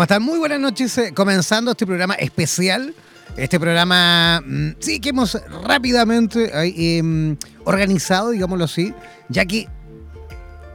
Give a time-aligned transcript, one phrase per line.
[0.00, 0.22] ¿Cómo están?
[0.22, 0.96] Muy buenas noches.
[0.96, 2.94] eh, Comenzando este programa especial.
[3.36, 6.50] Este programa, mm, sí, que hemos rápidamente
[6.96, 8.94] em, organizado, digámoslo así,
[9.28, 9.68] ya que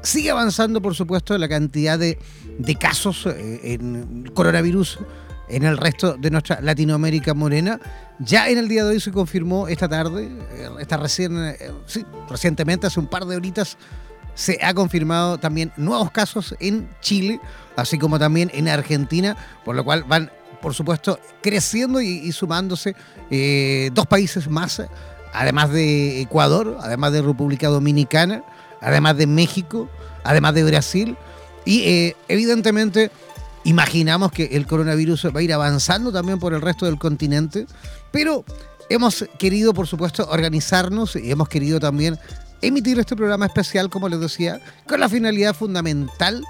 [0.03, 2.19] sigue avanzando, por supuesto, la cantidad de,
[2.59, 5.00] de casos eh, en coronavirus
[5.50, 7.80] en el resto de nuestra Latinoamérica morena.
[8.19, 11.36] Ya en el día de hoy se confirmó esta tarde, eh, esta recién,
[12.30, 13.75] recientemente, hace un par de horitas,
[14.35, 17.40] se ha confirmado también nuevos casos en Chile,
[17.75, 20.29] así como también en Argentina, por lo cual van,
[20.62, 22.95] por supuesto, creciendo y, sumándose
[23.31, 24.81] eh, dos países más,
[25.34, 28.44] además de Ecuador, además de República Dominicana,
[28.81, 29.90] además de México,
[30.24, 31.18] además de Brasil,
[31.63, 33.12] y eh, evidentemente
[33.63, 37.66] imaginamos que el coronavirus va a ir avanzando también por el resto del continente,
[38.12, 38.45] pero
[38.90, 42.19] hemos querido, por supuesto, organizarnos y hemos querido también
[42.68, 46.44] emitir este programa especial, como les decía, con la finalidad fundamental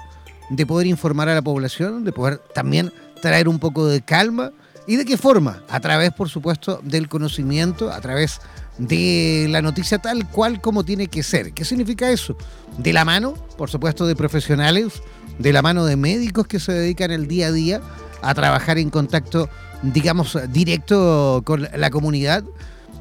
[0.50, 4.52] de poder informar a la población, de poder también traer un poco de calma.
[4.86, 5.62] ¿Y de qué forma?
[5.68, 8.40] A través, por supuesto, del conocimiento, a través
[8.78, 11.52] de la noticia tal cual como tiene que ser.
[11.52, 12.36] ¿Qué significa eso?
[12.78, 15.02] De la mano, por supuesto, de profesionales,
[15.38, 17.80] de la mano de médicos que se dedican el día a día
[18.22, 19.48] a trabajar en contacto,
[19.82, 22.44] digamos, directo con la comunidad.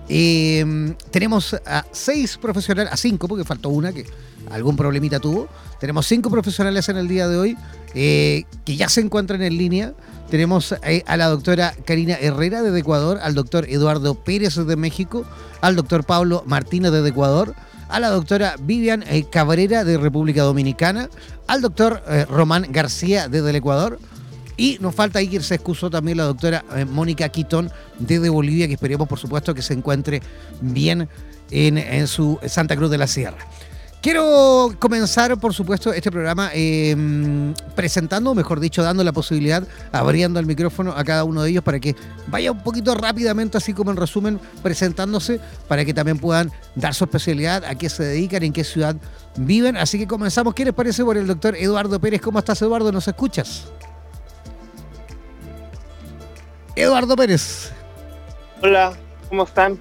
[0.08, 4.06] Eh, tenemos a seis profesionales, a cinco, porque faltó una que
[4.52, 5.48] algún problemita tuvo.
[5.80, 7.58] Tenemos cinco profesionales en el día de hoy
[7.94, 9.94] eh, que ya se encuentran en línea.
[10.30, 15.26] Tenemos eh, a la doctora Karina Herrera desde Ecuador, al doctor Eduardo Pérez de México,
[15.62, 17.54] al doctor Pablo Martínez de Ecuador,
[17.90, 21.10] a la doctora Vivian eh, Cabrera de República Dominicana,
[21.48, 24.00] al doctor Román García desde el Ecuador.
[24.58, 28.68] Y nos falta ahí que se excusó también la doctora eh, Mónica Quitón desde Bolivia,
[28.68, 30.22] que esperemos, por supuesto, que se encuentre
[30.62, 31.10] bien
[31.52, 33.38] en, su Santa Cruz de la Sierra.
[34.02, 36.96] Quiero comenzar, por supuesto, este programa eh,
[37.76, 41.80] presentando, mejor dicho, dando la posibilidad, abriendo el micrófono a cada uno de ellos para
[41.80, 41.96] que
[42.28, 47.06] vaya un poquito rápidamente, así como en resumen, presentándose, para que también puedan dar su
[47.06, 48.96] especialidad, a qué se dedican, en qué ciudad
[49.38, 49.76] viven.
[49.76, 50.54] Así que comenzamos.
[50.54, 52.22] ¿Qué les parece por el doctor Eduardo Pérez?
[52.22, 52.92] ¿Cómo estás, Eduardo?
[52.92, 53.66] ¿Nos escuchas?
[56.76, 57.72] Eduardo Pérez.
[58.62, 58.94] Hola,
[59.30, 59.80] ¿cómo están?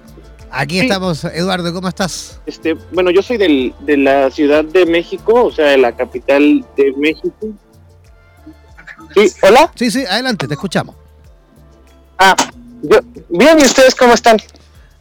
[0.51, 0.85] Aquí Sí.
[0.85, 2.39] estamos, Eduardo, ¿cómo estás?
[2.45, 6.65] Este, bueno, yo soy del, de la Ciudad de México, o sea, de la capital
[6.77, 7.47] de México.
[9.13, 9.71] Sí, hola.
[9.75, 10.95] Sí, sí, adelante, te escuchamos.
[12.17, 12.35] Ah,
[12.83, 12.99] yo,
[13.29, 14.37] bien, ¿y ustedes cómo están?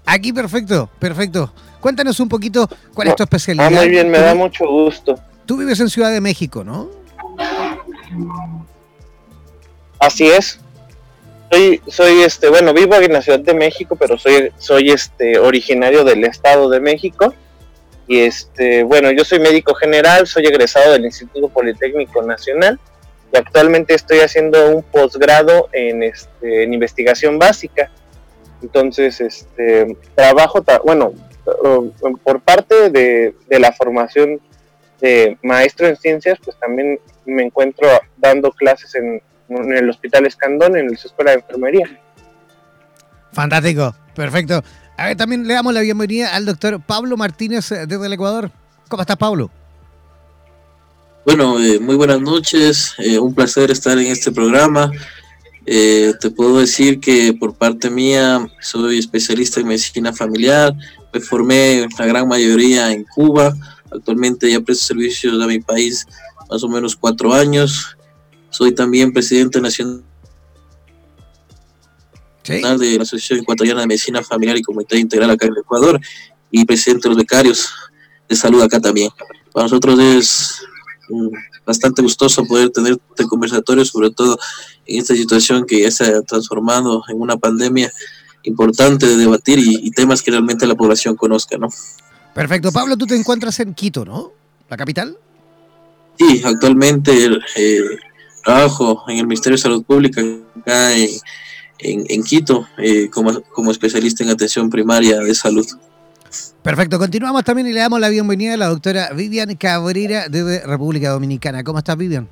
[0.06, 1.52] Aquí perfecto, perfecto.
[1.80, 3.66] Cuéntanos un poquito cuál es tu especialidad.
[3.66, 5.18] Ah, muy bien, me da mucho gusto.
[5.46, 6.88] Tú vives en Ciudad de México, ¿no?
[10.00, 10.58] Así es.
[11.50, 16.04] Soy, soy este, bueno, vivo en la Ciudad de México, pero soy, soy este originario
[16.04, 17.34] del Estado de México.
[18.06, 22.78] Y este, bueno, yo soy médico general, soy egresado del Instituto Politécnico Nacional
[23.32, 27.90] y actualmente estoy haciendo un posgrado en, este, investigación básica.
[28.62, 31.12] Entonces, este, trabajo, bueno,
[32.22, 34.40] por parte de la formación
[35.00, 40.76] de maestro en ciencias, pues también me encuentro dando clases en, en el Hospital Escandón,
[40.76, 42.00] en la Escuela de Enfermería.
[43.32, 44.62] Fantástico, perfecto.
[44.96, 48.50] A ver, también le damos la bienvenida al doctor Pablo Martínez eh, desde el Ecuador.
[48.88, 49.50] ¿Cómo estás, Pablo?
[51.26, 52.94] Bueno, eh, muy buenas noches.
[52.98, 54.90] Eh, un placer estar en este programa.
[55.64, 60.72] te puedo decir que por parte mía soy especialista en medicina familiar.
[61.12, 63.52] Me formé la gran mayoría en Cuba.
[63.90, 66.06] Actualmente ya presto servicios a mi país
[66.50, 67.96] más o menos cuatro años.
[68.54, 70.04] Soy también presidente nacional
[72.44, 76.00] de la Asociación Ecuatoriana de Medicina Familiar y Comunidad Integral acá en Ecuador
[76.52, 77.68] y presidente de los becarios
[78.28, 79.10] de salud acá también.
[79.52, 80.62] Para nosotros es
[81.08, 81.30] mm,
[81.66, 84.38] bastante gustoso poder tener este conversatorio, sobre todo
[84.86, 87.90] en esta situación que ya se ha transformado en una pandemia
[88.44, 91.70] importante de debatir y, temas que realmente la población conozca, ¿no?
[92.32, 92.70] Perfecto.
[92.70, 94.32] Pablo, tú te encuentras en Quito, ¿no?
[94.70, 95.18] ¿La capital?
[96.16, 97.80] Sí, actualmente eh,
[98.44, 100.22] trabajo en el Ministerio de Salud Pública
[100.60, 101.10] acá en,
[101.78, 105.66] en, Quito eh, como, como especialista en atención primaria de salud.
[106.62, 111.10] Perfecto, continuamos también y le damos la bienvenida a la doctora Vivian Cabrera de República
[111.10, 111.62] Dominicana.
[111.62, 112.28] ¿Cómo estás, Vivian?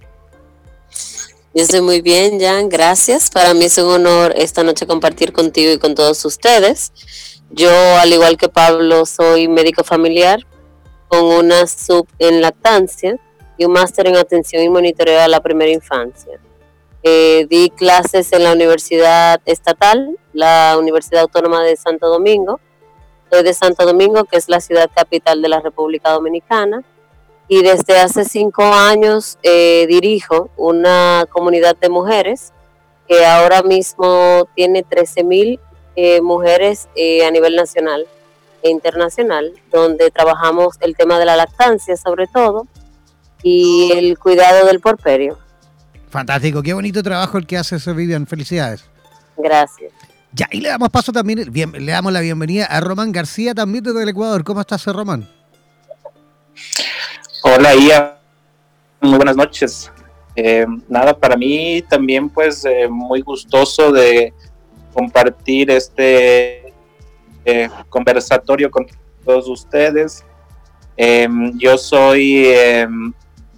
[1.54, 3.28] Yo estoy muy bien, Jan, gracias.
[3.30, 6.92] Para mí es un honor esta noche compartir contigo y con todos ustedes.
[7.50, 10.46] Yo, al igual que Pablo, soy médico familiar
[11.08, 13.18] con una sub en lactancia
[13.56, 16.38] y un máster en atención y monitoreo a la primera infancia.
[17.02, 22.60] Eh, di clases en la Universidad Estatal, la Universidad Autónoma de Santo Domingo.
[23.30, 26.82] Soy de Santo Domingo, que es la ciudad capital de la República Dominicana.
[27.48, 32.52] Y desde hace cinco años eh, dirijo una comunidad de mujeres
[33.08, 35.60] que ahora mismo tiene 13 mil
[35.96, 36.88] eh, mujeres
[37.26, 38.06] a nivel nacional
[38.62, 42.66] e internacional, donde trabajamos el tema de la lactancia sobre todo
[43.42, 45.38] y el cuidado del porperio.
[46.10, 48.84] Fantástico, qué bonito trabajo el que hace Vivian, felicidades.
[49.36, 49.92] Gracias.
[50.32, 54.02] Ya, y le damos paso también, le damos la bienvenida a Román García también desde
[54.02, 54.44] el Ecuador.
[54.44, 55.28] ¿Cómo estás, Román?
[57.42, 58.18] Hola, Ia.
[59.00, 59.90] Muy buenas noches.
[60.36, 64.32] Eh, nada, para mí también pues eh, muy gustoso de
[64.94, 66.72] compartir este
[67.44, 68.86] eh, conversatorio con
[69.24, 70.24] todos ustedes.
[71.56, 72.46] yo soy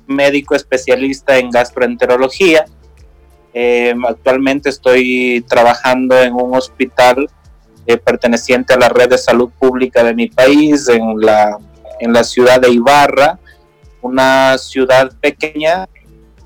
[0.06, 2.64] médico especialista en gastroenterología.
[3.52, 7.28] Em, actualmente estoy trabajando en un hospital
[7.86, 11.58] eh, perteneciente a la red de salud pública de mi país, en la,
[12.00, 13.38] en la ciudad de Ibarra,
[14.00, 15.86] una ciudad pequeña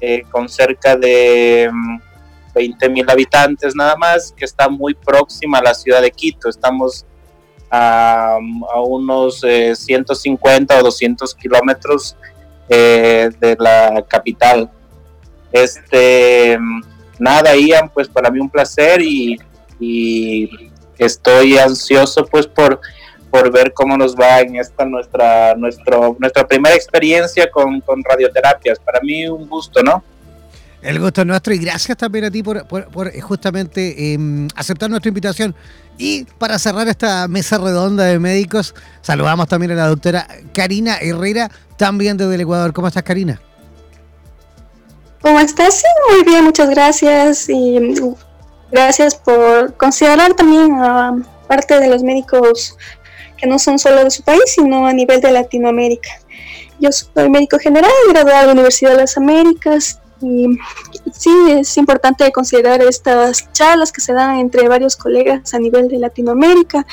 [0.00, 1.70] eh, con cerca de
[2.54, 6.48] 20 em, mil habitantes nada más, que está muy próxima a la ciudad de Quito.
[6.48, 7.06] Estamos
[7.70, 8.36] a,
[8.72, 12.16] a unos 150 eh, o 200 kilómetros
[12.68, 14.70] eh, de la capital.
[15.52, 16.58] Este,
[17.18, 19.38] nada, Ian, pues para mí un placer y,
[20.98, 22.80] estoy ansioso pues por,
[23.30, 28.80] por ver cómo nos va en esta nuestra, nuestro, nuestra primera experiencia con, con radioterapias.
[28.80, 30.02] Para mí un gusto, ¿no?
[30.80, 32.58] El gusto es nuestro y gracias también a ti por,
[33.12, 35.54] eh, justamente em, aceptar nuestra invitación.
[35.96, 41.50] Y para cerrar esta mesa redonda de médicos, saludamos también a la doctora Karina Herrera,
[41.76, 42.72] también desde el Ecuador.
[42.72, 43.40] ¿Cómo estás, Karina?
[45.20, 45.82] ¿Cómo estás?
[46.12, 47.48] Muy bien, muchas gracias.
[47.48, 48.14] Y mm,
[48.70, 51.16] gracias por considerar también a
[51.48, 52.76] parte de los médicos
[53.36, 56.10] que no son solo de su país, sino a nivel de Latinoamérica.
[56.78, 60.58] Yo soy médico general, graduado de la Universidad de las Américas, y
[61.12, 65.98] sí, es importante considerar estas charlas que se dan entre varios colegas a nivel de
[65.98, 66.86] Latinoamérica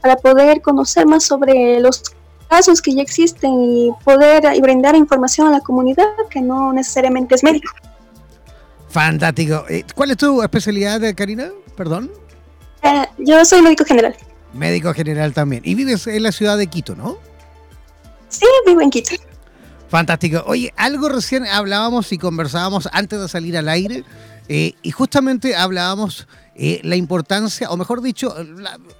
[0.00, 2.02] para poder conocer más sobre los
[2.48, 7.34] casos que ya existen y poder y brindar información a la comunidad que no necesariamente
[7.34, 7.72] es médico.
[8.88, 9.64] Fantástico.
[9.70, 11.50] Eh, ¿Cuál es tu especialidad, Karina?
[11.76, 12.10] Perdón.
[12.82, 14.14] Eh, yo soy médico general.
[14.52, 15.62] Médico general también.
[15.64, 17.16] Y vives en la ciudad de Quito, ¿no?
[18.28, 19.16] Sí, vivo en Quito.
[19.92, 20.42] Fantástico.
[20.46, 24.04] Oye, algo recién hablábamos y conversábamos antes de salir al aire
[24.48, 28.34] eh, y justamente hablábamos eh, la importancia, o mejor dicho,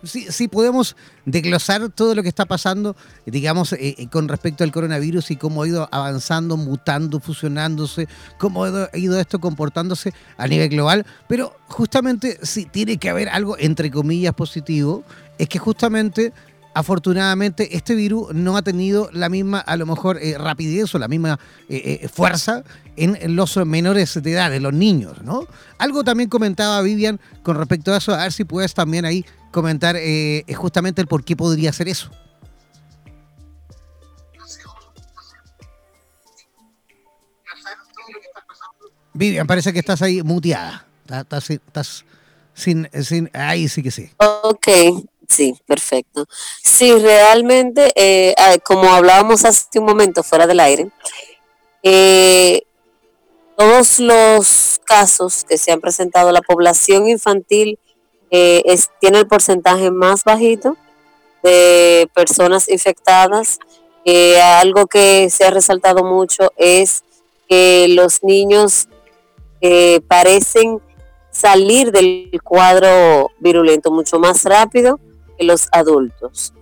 [0.04, 0.94] si, podemos
[1.24, 2.94] desglosar todo lo que está pasando,
[3.24, 8.06] digamos, eh, con respecto al coronavirus y cómo ha ido avanzando, mutando, fusionándose,
[8.38, 13.56] cómo ha ido esto comportándose a nivel global, pero justamente si tiene que haber algo,
[13.58, 15.04] entre comillas, positivo,
[15.38, 16.34] es que justamente
[16.74, 21.08] afortunadamente este virus no ha tenido la misma, a lo mejor, eh, rapidez o la
[21.08, 21.38] misma
[21.68, 22.64] eh, eh, fuerza
[22.96, 25.46] en, los menores de edad, en los niños, ¿no?
[25.78, 29.96] Algo también comentaba Vivian con respecto a eso, a ver si puedes también ahí comentar
[30.54, 32.10] justamente el por qué podría ser eso.
[39.14, 40.86] Vivian, parece que estás ahí muteada.
[41.06, 42.04] Estás, estás
[42.54, 44.10] sin, sin, ahí sí que sí.
[44.16, 44.68] Ok,
[45.32, 46.26] Sí, perfecto.
[46.62, 48.34] Sí, realmente, eh,
[48.64, 50.90] como hablábamos hace un momento fuera del aire,
[51.82, 52.60] eh,
[53.56, 57.78] todos los casos que se han presentado, la población infantil
[58.30, 58.62] eh,
[59.00, 60.76] tiene el porcentaje más bajito
[61.42, 63.58] de personas infectadas.
[64.60, 67.04] algo que se ha resaltado mucho es
[67.48, 68.86] que los niños
[70.08, 70.82] parecen
[71.30, 75.00] salir del cuadro virulento mucho más rápido
[75.38, 76.52] los adultos.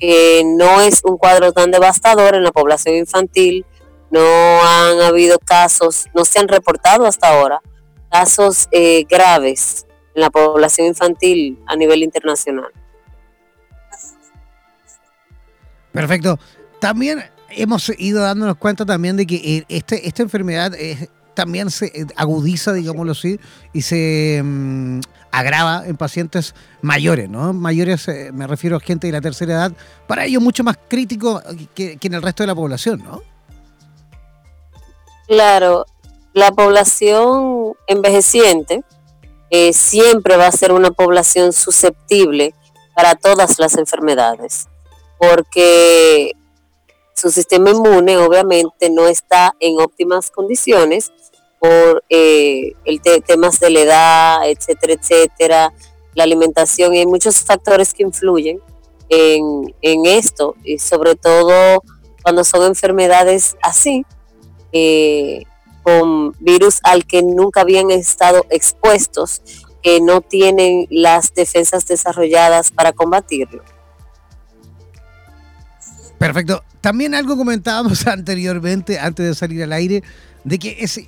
[0.00, 3.66] que no es un cuadro tan devastador en la población infantil,
[4.10, 7.60] no han habido casos, no se han reportado hasta ahora
[8.08, 12.70] casos eh, graves en la población infantil a nivel internacional.
[15.90, 16.38] Perfecto.
[16.80, 20.72] También hemos ido dándonos cuenta también de que eh, este, esta enfermedad
[21.38, 23.38] también se eh, agudiza, digámoslo así,
[23.72, 24.98] y se mm,
[25.30, 27.52] agrava en pacientes mayores, ¿no?
[27.52, 29.72] Mayores, eh, me refiero a gente de la tercera edad,
[30.06, 31.42] para ellos mucho más crítico
[31.74, 33.22] que, en el resto de la población, ¿no?
[35.26, 35.84] Claro,
[36.32, 38.82] la población envejeciente
[39.50, 42.54] eh, siempre va a ser una población susceptible
[42.94, 44.68] para todas las enfermedades,
[45.18, 46.32] porque
[47.14, 51.12] su sistema inmune obviamente no está en óptimas condiciones
[51.58, 55.72] por eh, el temas de la edad, etcétera, etcétera,
[56.14, 58.60] la alimentación y hay muchos factores que influyen
[59.08, 61.82] en, esto y sobre todo
[62.22, 64.04] cuando son enfermedades así,
[64.72, 65.44] eh,
[65.82, 69.40] con virus al que nunca habían estado expuestos,
[69.82, 73.62] que no tienen las defensas desarrolladas para combatirlo.
[76.18, 76.62] Perfecto.
[76.80, 80.02] También algo comentábamos anteriormente, antes de salir al aire,
[80.44, 81.00] de que es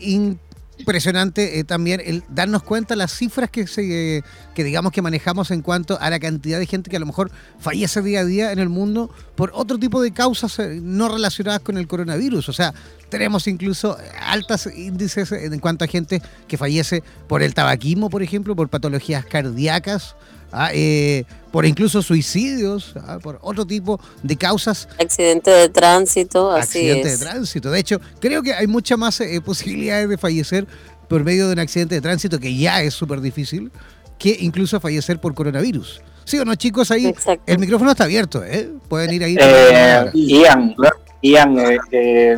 [0.80, 5.62] impresionante eh, también el darnos cuenta las cifras que se que digamos que manejamos en
[5.62, 8.58] cuanto a la cantidad de gente que a lo mejor fallece día a día en
[8.58, 12.48] el mundo por otro tipo de causas eh, no relacionadas con el coronavirus.
[12.48, 12.74] O sea,
[13.08, 18.54] tenemos incluso altos índices en cuanto a gente que fallece por el tabaquismo, por ejemplo,
[18.56, 20.14] por patologías cardíacas,
[20.52, 24.88] ah, eh, por incluso suicidios, ah, por otro tipo de causas.
[24.98, 27.70] Accidente de tránsito, así Accidente de tránsito.
[27.70, 30.66] De hecho, creo que hay muchas más eh, posibilidades de fallecer
[31.08, 33.72] por medio de un accidente de tránsito, que ya es súper difícil,
[34.18, 36.02] que incluso fallecer por coronavirus.
[36.24, 36.90] ¿Sí o no, chicos?
[36.92, 37.12] Ahí
[37.46, 38.70] el micrófono está abierto, ¿eh?
[38.88, 39.36] Pueden ir ahí.
[39.40, 40.76] Eh, Ian,
[41.22, 41.58] Ian
[41.90, 42.36] eh,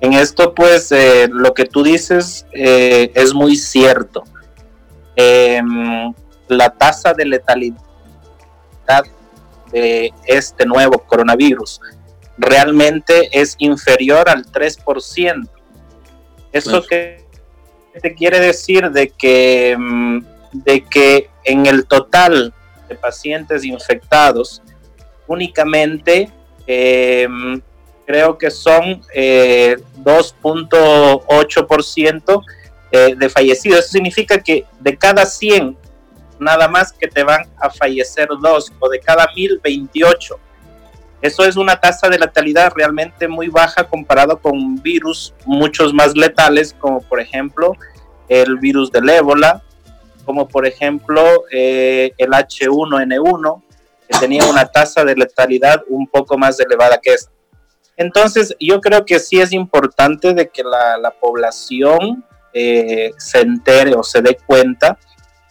[0.00, 0.92] en esto, pues,
[1.30, 4.22] lo que tú dices es muy cierto.
[6.52, 7.78] La tasa de letalidad
[9.70, 11.80] de este nuevo coronavirus
[12.36, 15.48] realmente es inferior al 3%.
[16.52, 17.24] ¿Eso que
[18.00, 18.90] te quiere decir?
[18.90, 20.18] De que, mm,
[20.52, 22.54] de que en el total
[22.88, 24.62] de pacientes infectados,
[25.26, 26.30] únicamente
[26.66, 27.60] em,
[28.06, 29.02] creo que son
[30.04, 32.42] 2.8%
[32.92, 33.80] eh, eh, de fallecidos.
[33.80, 35.76] Eso significa que de cada 100
[36.42, 40.38] nada más que te van a fallecer dos o de cada mil, 28.
[41.22, 46.74] Eso es una tasa de letalidad realmente muy baja comparado con virus muchos más letales,
[46.78, 47.76] como por ejemplo
[48.28, 49.62] el virus del ébola,
[50.24, 53.62] como por ejemplo eh, el H1N1,
[54.08, 57.30] que tenía una tasa de letalidad un poco más elevada que esta.
[57.96, 64.02] Entonces, yo creo que sí es importante de que la, población eh, se entere o
[64.02, 64.98] se dé cuenta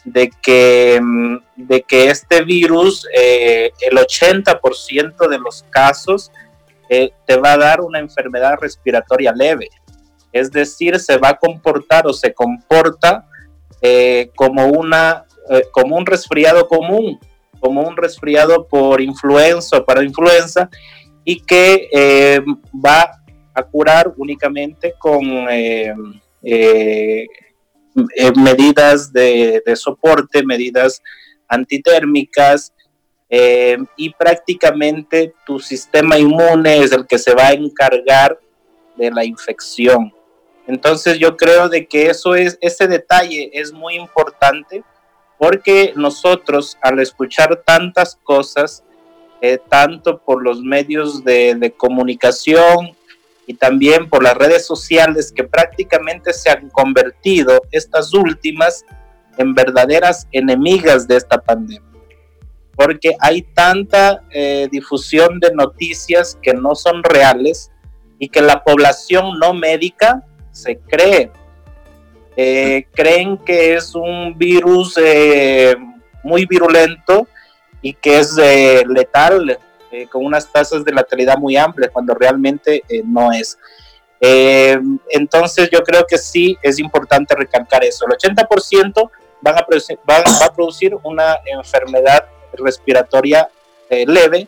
[0.03, 6.31] de que, mm, de que este virus, eh, el 80% de los casos,
[6.89, 9.69] eh, te va a dar una enfermedad respiratoria leve.
[10.31, 13.27] Es decir, se va a comportar o se comporta
[13.81, 15.25] eh, como, una,
[15.71, 17.19] como un resfriado común,
[17.59, 20.69] como un resfriado por influenza o para influenza,
[21.23, 21.89] y que
[22.73, 23.11] va
[23.53, 25.47] a curar únicamente con
[28.15, 31.01] eh, medidas de, soporte, medidas
[31.47, 32.73] antitérmicas,
[33.33, 38.37] eh, y prácticamente tu sistema inmune es el que se va a encargar
[38.97, 40.13] de la infección.
[40.67, 44.83] Entonces yo creo de que eso es, ese detalle es muy importante
[45.37, 48.83] porque nosotros al escuchar tantas cosas,
[49.41, 52.95] eh, tanto por los medios de, de, comunicación
[53.47, 58.85] y también por las redes sociales que prácticamente se han convertido estas últimas
[59.37, 61.81] en verdaderas enemigas de esta pandemia.
[62.75, 67.71] Porque hay tanta eh, difusión de noticias que no son reales
[68.19, 71.31] y que la población no médica se cree.
[72.37, 75.75] Eh, creen que es un virus eh,
[76.23, 77.27] muy virulento
[77.81, 78.35] y que es
[78.87, 79.59] letal,
[80.09, 83.57] con unas tasas de letalidad muy amplias, cuando realmente no es.
[84.19, 88.05] entonces yo creo que sí es importante recalcar eso.
[88.05, 89.09] El 80%
[89.41, 93.49] van a, producir, van, va a producir una enfermedad respiratoria
[93.89, 94.47] eh, leve,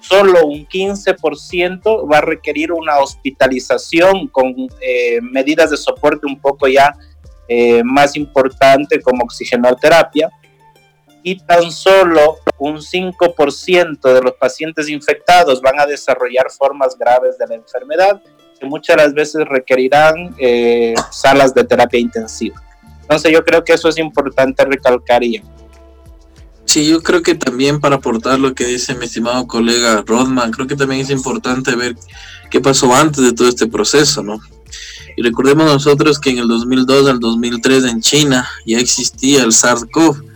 [0.00, 6.68] solo un 15% va a requerir una hospitalización con eh, medidas de soporte un poco
[6.68, 6.94] ya
[7.48, 10.30] eh, más importante como oxigenoterapia
[11.26, 17.48] y tan solo un 5% de los pacientes infectados van a desarrollar formas graves de
[17.48, 18.22] la enfermedad
[18.60, 20.36] que muchas de las veces requerirán
[21.10, 22.62] salas de terapia intensiva.
[23.00, 25.22] Entonces yo creo que eso es importante recalcar.
[26.64, 30.68] Sí, yo creo que también para aportar lo que dice mi estimado colega Rodman, creo
[30.68, 31.96] que también es importante ver
[32.52, 34.38] qué pasó antes de todo este proceso, ¿no?
[35.16, 40.35] Y recordemos nosotros que en el 2002 al 2003 en China ya existía el SARS-CoV,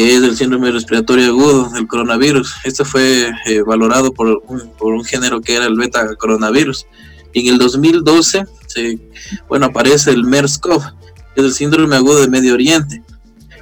[0.00, 2.54] que es el síndrome respiratorio agudo del coronavirus.
[2.64, 6.86] Esto fue eh, valorado por un, por un género que era el beta coronavirus.
[7.34, 8.98] Y en el 2012, se,
[9.46, 10.94] bueno, aparece el MERS-CoV,
[11.36, 13.02] es el síndrome agudo de Medio Oriente,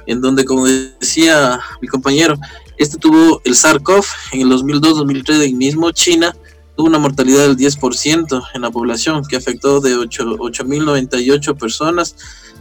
[0.07, 2.39] en donde, como decía mi compañero,
[2.77, 6.33] este tuvo el SARS-CoV en el 2002-2003 en mismo China,
[6.77, 12.15] tuvo una mortalidad del 10% en la población, que afectó de 8.098 personas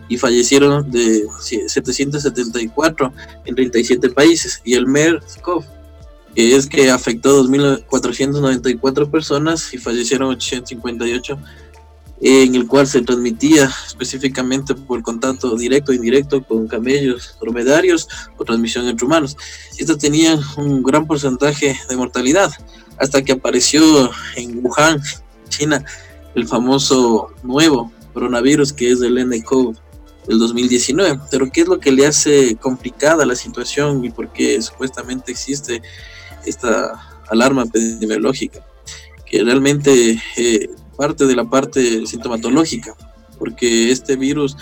[0.08, 3.12] y fallecieron de 774
[3.44, 4.60] en 37 países.
[4.64, 5.64] Y el MERS-CoV,
[6.34, 11.38] que es que afectó 2.494 personas y fallecieron 858
[12.20, 18.44] en el cual se transmitía específicamente por contacto directo e indirecto con camellos, dromedarios o
[18.44, 19.36] transmisión entre humanos.
[19.78, 22.50] Estas tenían un gran porcentaje de mortalidad
[22.98, 25.00] hasta que apareció en Wuhan,
[25.48, 25.84] China,
[26.34, 29.76] el famoso nuevo coronavirus que es el NCOV
[30.28, 31.20] del 2019.
[31.30, 35.82] Pero ¿qué es lo que le hace complicada la situación y por qué supuestamente existe
[36.46, 38.64] esta alarma epidemiológica?
[39.26, 42.94] Que realmente eh, parte de la parte sintomatológica,
[43.38, 44.56] porque este virus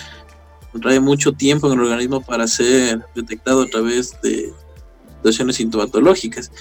[0.80, 4.52] trae mucho tiempo en el organismo para ser detectado a través de
[5.16, 6.52] situaciones sintomatológicas,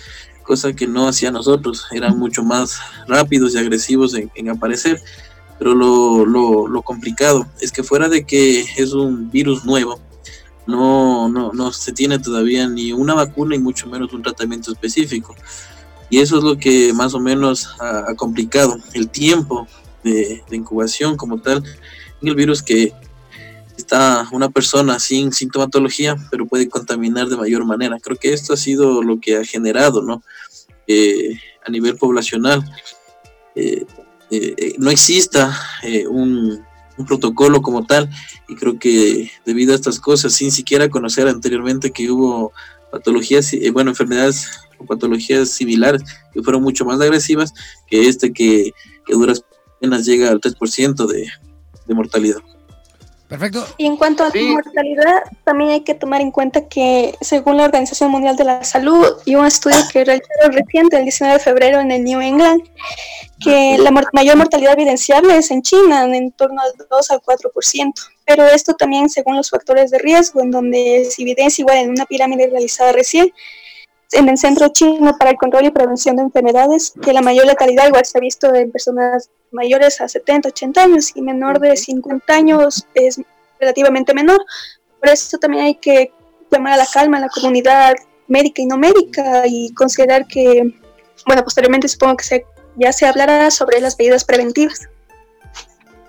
[0.43, 5.01] cosa que no hacía nosotros, eran mucho más rápidos y agresivos en, aparecer,
[5.57, 9.99] pero lo, lo, lo, complicado es que fuera de que es un virus nuevo,
[10.67, 15.35] no, no, no se tiene todavía ni una vacuna y mucho menos un tratamiento específico.
[16.09, 19.67] Y eso es lo que más o menos ha, complicado el tiempo
[20.03, 21.63] de, incubación como tal
[22.21, 22.91] el virus que
[23.77, 27.99] está una persona sin sintomatología, pero puede contaminar de mayor manera.
[28.01, 30.23] Creo que esto ha sido lo que ha generado, ¿no?
[30.87, 32.63] Eh, a nivel poblacional,
[33.55, 33.85] eh,
[34.77, 35.57] no exista
[36.09, 36.63] un,
[36.97, 38.09] un, protocolo como tal,
[38.47, 42.51] y creo que debido a estas cosas, sin siquiera conocer anteriormente que hubo
[42.91, 47.53] patologías, bueno, enfermedades o patologías similares que fueron mucho más agresivas
[47.87, 48.73] que este que,
[49.05, 49.43] que duras
[49.77, 51.27] apenas llega al 3% de,
[51.85, 52.41] de mortalidad.
[53.27, 53.65] Perfecto.
[53.77, 57.63] Y en cuanto a la mortalidad, también hay que tomar en cuenta que según la
[57.63, 61.79] Organización Mundial de la Salud y un estudio que realizaron reciente, el 19 de febrero
[61.79, 62.61] en el New England,
[63.39, 67.93] que la mayor mortalidad evidenciable es en China, en torno al 2 al 4%.
[68.25, 72.05] Pero esto también según los factores de riesgo, en donde se evidencia igual en una
[72.05, 73.33] pirámide realizada recién,
[74.11, 77.87] en el Centro Chino para el Control y Prevención de Enfermedades, que la mayor letalidad
[77.87, 82.33] igual se ha visto en personas mayores a 70, 80 años y menor de 50
[82.33, 83.19] años es
[83.59, 84.43] relativamente menor.
[84.99, 86.11] Por eso también hay que
[86.51, 87.93] llamar a la calma a la comunidad
[88.27, 90.73] médica y no médica y considerar que,
[91.25, 94.89] bueno, posteriormente supongo que se, ya se hablará sobre las medidas preventivas.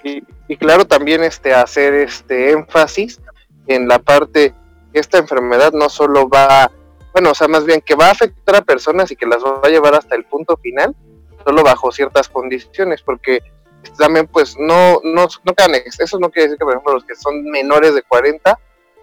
[0.04, 3.20] Y, y claro, también este, hacer este énfasis
[3.66, 4.54] en la parte
[4.92, 6.70] esta enfermedad no solo va
[7.16, 9.58] bueno, o sea, más bien que va a afectar a personas y que las va
[9.62, 10.94] a llevar hasta el punto final,
[11.46, 13.42] solo bajo ciertas condiciones, porque
[13.96, 17.16] también pues no, no, no quedan, eso no quiere decir que por ejemplo los que
[17.16, 18.58] son menores de 40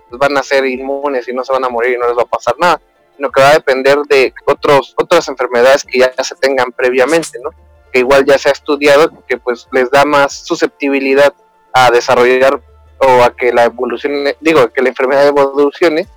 [0.08, 2.22] pues, van a ser inmunes y no se van a morir y no les va
[2.22, 2.80] a pasar nada,
[3.16, 7.50] sino que va a depender de otros, otras enfermedades que ya se tengan previamente, ¿no?
[7.92, 11.34] Que igual ya se ha estudiado que pues les da más susceptibilidad
[11.74, 12.62] a desarrollar
[13.00, 16.08] o a que la evolución, digo, que la enfermedad evolucione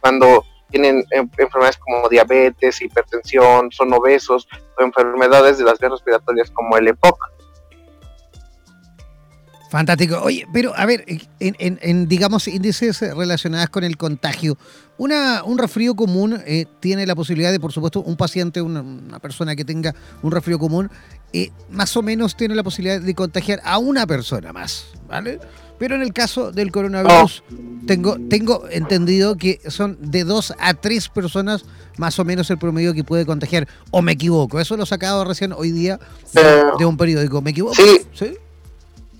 [0.00, 6.76] cuando tienen enfermedades como diabetes, hipertensión, son obesos o enfermedades de las vías respiratorias como
[6.76, 7.18] el EPOC.
[9.70, 10.20] Fantástico.
[10.24, 11.04] Oye, pero a ver,
[11.38, 14.58] en, digamos índices relacionados con el contagio,
[14.98, 19.54] una, un resfrío común eh, tiene la posibilidad de, por supuesto, un paciente, una, persona
[19.54, 20.90] que tenga un resfrío común,
[21.32, 25.38] eh, más o menos tiene la posibilidad de contagiar a una persona más, ¿vale?
[25.80, 27.42] Pero en el caso del coronavirus,
[27.86, 31.64] tengo, tengo entendido que son de dos a tres personas
[31.96, 33.66] más o menos el promedio que puede contagiar.
[33.90, 34.60] ¿O me equivoco?
[34.60, 35.98] Eso lo he sacado recién hoy día
[36.34, 37.40] de, un periódico.
[37.40, 37.76] ¿Me equivoco?
[37.76, 38.36] Sí.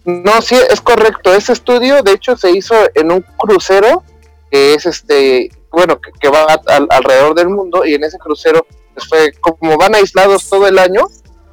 [0.05, 1.33] No, sí, es correcto.
[1.35, 4.05] Ese estudio, de hecho, se hizo en un crucero
[4.51, 9.33] que es este, bueno, que, va alrededor del mundo y en ese crucero, pues fue
[9.41, 11.07] como van aislados todo el año,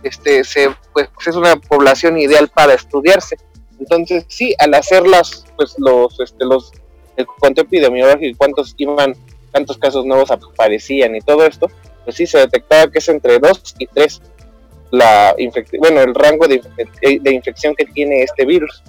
[0.04, 3.38] este, se, pues es una población ideal para estudiarse
[3.80, 6.72] entonces, sí, al hacerlas, pues los, este, los,
[7.16, 9.16] el cuánto epidemiológico y cuántos iban,
[9.52, 11.70] cuántos casos nuevos aparecían y todo esto,
[12.04, 14.22] pues sí se detectaba que es entre 2 y 3
[14.92, 16.62] la infección, bueno, el rango de,
[17.02, 18.84] de infección que tiene este virus.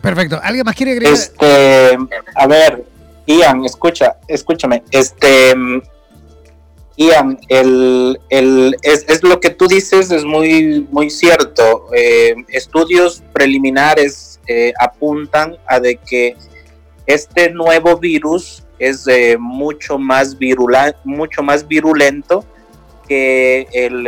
[0.00, 0.40] Perfecto.
[0.42, 1.12] ¿Alguien más quiere agregar?
[1.12, 1.98] Este,
[2.34, 2.84] a ver,
[3.26, 4.82] Ian, escucha, escúchame.
[4.90, 5.54] Este,
[7.00, 11.86] Ian, el, el, es, es, lo que tú dices, es muy, muy cierto.
[11.96, 16.36] Eh, estudios preliminares eh, apuntan a de que
[17.06, 22.44] este nuevo virus es eh, mucho, más virula, mucho más virulento
[23.08, 24.06] que el,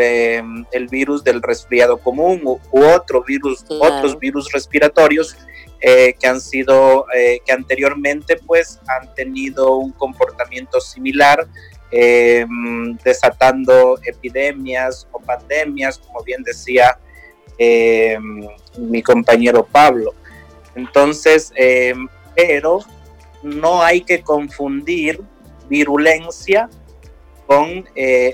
[0.71, 5.35] el, virus del resfriado común u, otro virus, otros virus respiratorios
[5.81, 7.07] que han sido,
[7.45, 11.49] que anteriormente pues han tenido un comportamiento similar
[11.95, 12.47] eh,
[13.05, 16.99] desatando epidemias o pandemias, como bien decía
[17.59, 18.19] eh,
[18.79, 20.15] mi compañero Pablo.
[20.75, 21.95] Entonces, eh,
[22.35, 22.81] pero
[23.43, 25.21] no hay que confundir
[25.69, 26.71] virulencia
[27.47, 27.85] con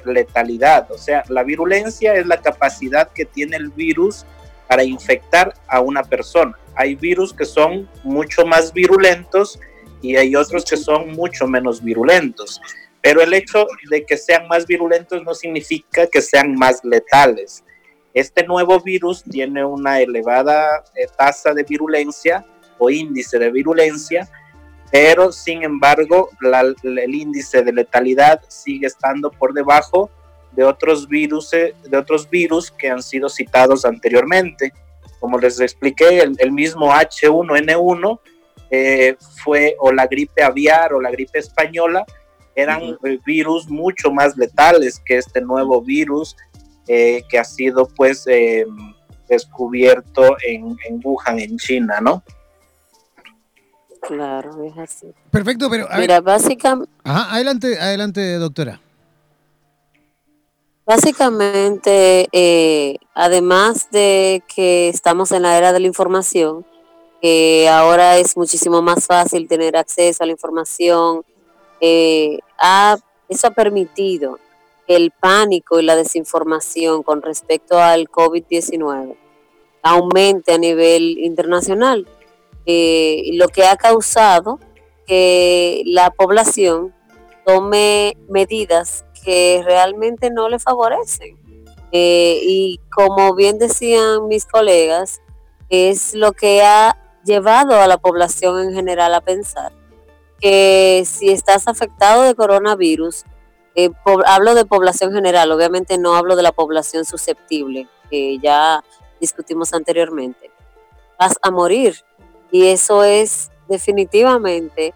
[0.05, 0.93] letalidad.
[0.93, 4.25] O sea, la virulencia es la capacidad que tiene el virus
[4.69, 6.57] para infectar a una persona.
[6.77, 9.59] Hay virus que son mucho más virulentos
[10.01, 12.61] y hay otros que son mucho menos virulentos.
[13.03, 17.65] Pero el hecho de que sean más virulentos no significa que sean más letales.
[18.15, 22.45] Este nuevo virus tiene una elevada eh, tasa de virulencia
[22.79, 24.29] o índice de virulencia,
[24.91, 26.31] pero sin embargo
[26.83, 30.11] el índice de letalidad sigue estando por debajo
[30.53, 34.73] de otros virus, de otros virus que han sido citados anteriormente.
[35.21, 38.21] Como les expliqué, el, mismo H1N1
[38.71, 42.05] eh, fue o la gripe aviar o la gripe española,
[42.59, 46.37] eran eh, virus mucho más letales que este nuevo virus
[46.89, 48.67] eh, que ha sido pues eh,
[49.29, 52.25] descubierto en, Wuhan, en China, ¿no?
[54.03, 55.07] Claro, es así.
[55.31, 55.87] Perfecto, pero...
[55.99, 56.91] Mira, básicamente...
[57.05, 58.81] Ajá, adelante, adelante, doctora.
[60.85, 66.65] Básicamente, además de que estamos en la era de la información,
[67.21, 71.25] que ahora es muchísimo más fácil tener acceso a la información,
[71.81, 72.39] eh,
[73.29, 74.39] eso ha permitido
[74.87, 79.17] que el pánico y la desinformación con respecto al COVID-19
[79.83, 82.07] aumente a nivel internacional,
[82.67, 84.59] eh, lo que ha causado
[85.07, 86.95] que la población
[87.47, 91.39] tome medidas que realmente no le favorecen.
[91.93, 95.23] Eh, y como bien decían mis colegas,
[95.71, 99.73] es lo que ha llevado a la población en general a pensar
[100.41, 103.25] que si estás afectado de coronavirus,
[103.75, 103.91] eh,
[104.27, 108.83] hablo de población general, obviamente no hablo de la población susceptible, que ya
[109.21, 110.51] discutimos anteriormente,
[111.19, 111.97] vas a morir.
[112.51, 114.95] Y eso es definitivamente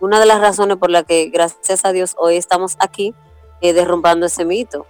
[0.00, 3.14] una de las razones por las que, gracias a Dios, hoy estamos aquí
[3.60, 4.86] eh, derrumbando ese mito.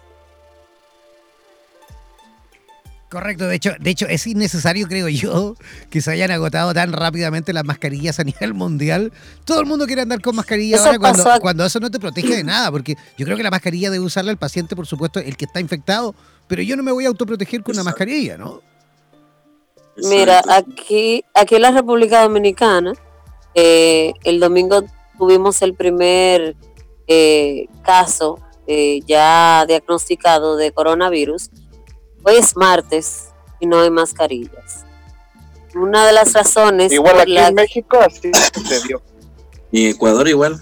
[3.11, 5.55] Correcto, de hecho, de hecho es innecesario, creo yo,
[5.89, 9.13] que se hayan agotado tan rápidamente las mascarillas a nivel mundial.
[9.45, 12.45] Todo el mundo quiere andar con mascarilla ahora cuando, cuando, eso no te protege de
[12.45, 15.47] nada, porque yo creo que la mascarilla debe usarla el paciente, por supuesto, el que
[15.47, 16.15] está infectado,
[16.47, 18.61] pero yo no me voy a autoproteger con una mascarilla, ¿no?
[19.97, 22.93] Mira, aquí, aquí en la República Dominicana,
[23.55, 24.85] eh, el domingo
[25.19, 26.57] tuvimos el primer
[27.09, 31.51] eh, caso eh, ya diagnosticado de coronavirus.
[32.23, 33.29] Hoy es martes
[33.61, 34.85] y no hay mascarillas.
[35.75, 36.93] Una de las razones...
[36.93, 39.03] Igual aquí en México así sucedió.
[39.71, 40.61] Y Ecuador igual.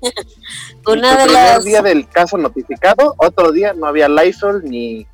[0.86, 1.64] Una el de primer las...
[1.64, 5.06] día del caso notificado, otro día no había Lysol ni,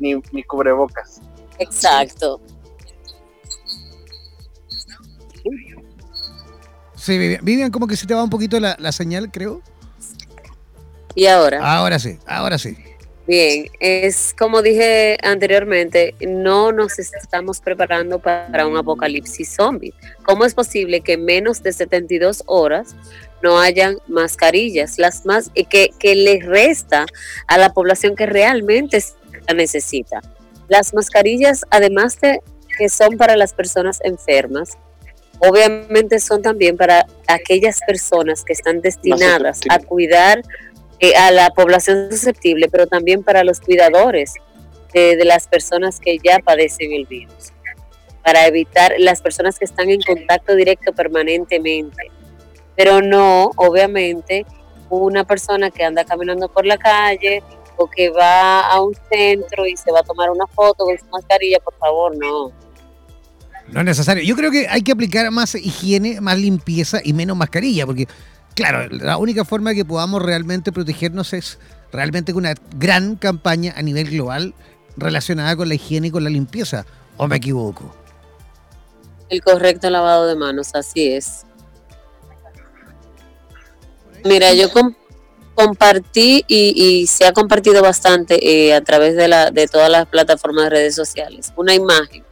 [0.00, 1.20] ni, ni cubrebocas.
[1.58, 2.40] Exacto.
[6.96, 9.62] Sí, Vivian, Vivian, como que se te va un poquito la, la señal, creo.
[11.14, 12.76] Y ahora, Ahora sí, ahora sí.
[13.26, 19.94] Bien, es como dije anteriormente, no nos estamos preparando para un apocalipsis zombie.
[20.24, 22.94] ¿Cómo es posible que en menos de 72 horas
[23.42, 24.98] no hayan mascarillas?
[24.98, 27.06] Las más y que, que les resta
[27.46, 29.02] a la población que realmente
[29.46, 30.20] la necesita.
[30.68, 32.40] Las mascarillas, además de
[32.78, 34.78] que son para las personas enfermas,
[35.38, 40.42] obviamente son también para aquellas personas que están destinadas a cuidar
[41.04, 44.34] eh, a la población susceptible, pero también para los cuidadores
[44.94, 47.52] eh, de las personas que ya padecen el virus,
[48.22, 52.10] para evitar las personas que están en contacto directo permanentemente,
[52.74, 54.46] pero no, obviamente,
[54.88, 57.42] una persona que anda caminando por la calle
[57.76, 61.04] o que va a un centro y se va a tomar una foto con su
[61.06, 62.50] mascarilla, por favor, no.
[63.68, 64.22] No es necesario.
[64.22, 68.06] Yo creo que hay que aplicar más higiene, más limpieza y menos mascarilla, porque,
[68.54, 71.58] claro, la única forma que podamos realmente protegernos es
[71.92, 74.54] realmente con una gran campaña a nivel global
[74.96, 76.84] relacionada con la higiene y con la limpieza.
[77.16, 77.94] ¿O me equivoco?
[79.28, 81.46] El correcto lavado de manos, así es.
[84.24, 84.94] Mira, yo com-
[85.54, 90.06] compartí y, y se ha compartido bastante eh, a través de, la, de todas las
[90.06, 92.24] plataformas de redes sociales una imagen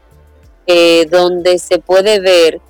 [0.67, 2.61] eh, donde se puede ver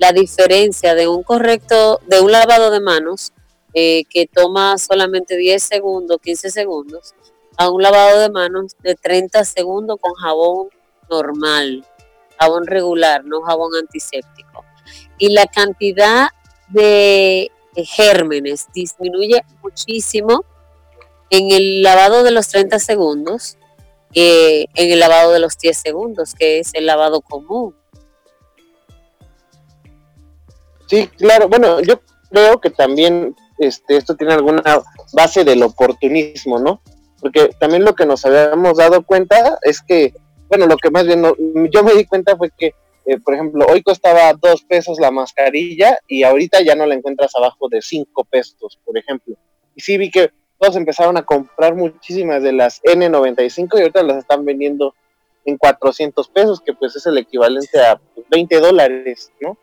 [0.00, 3.32] la diferencia de un correcto, de un lavado de manos
[3.74, 7.14] eh, que toma solamente 10 segundos, 15 segundos,
[7.58, 10.68] a un lavado de manos de 30 segundos con jabón
[11.10, 11.84] normal,
[12.38, 14.64] jabón regular, no jabón antiséptico.
[15.18, 16.30] Y la cantidad
[16.68, 20.46] de eh, gérmenes disminuye muchísimo
[21.28, 23.58] en el lavado de los 30 segundos,
[24.12, 27.76] que en el lavado de los 10 segundos, que es el lavado común.
[30.90, 31.48] Sí, claro.
[31.48, 32.00] Bueno, yo
[32.30, 34.60] creo que también este, esto tiene alguna
[35.12, 36.82] base del oportunismo, ¿no?
[37.20, 40.12] Porque también lo que nos habíamos dado cuenta es que,
[40.48, 41.34] bueno, lo que más bien no-
[41.72, 42.72] yo me di cuenta fue que,
[43.06, 47.36] eh, por ejemplo, hoy costaba dos pesos la mascarilla y ahorita ya no la encuentras
[47.36, 49.36] abajo de cinco pesos, por ejemplo.
[49.76, 54.16] Y sí vi que todos empezaron a comprar muchísimas de las N95 y ahorita las
[54.18, 54.92] están vendiendo
[55.44, 59.56] en 400 pesos, que pues es el equivalente a 20 dólares, ¿no?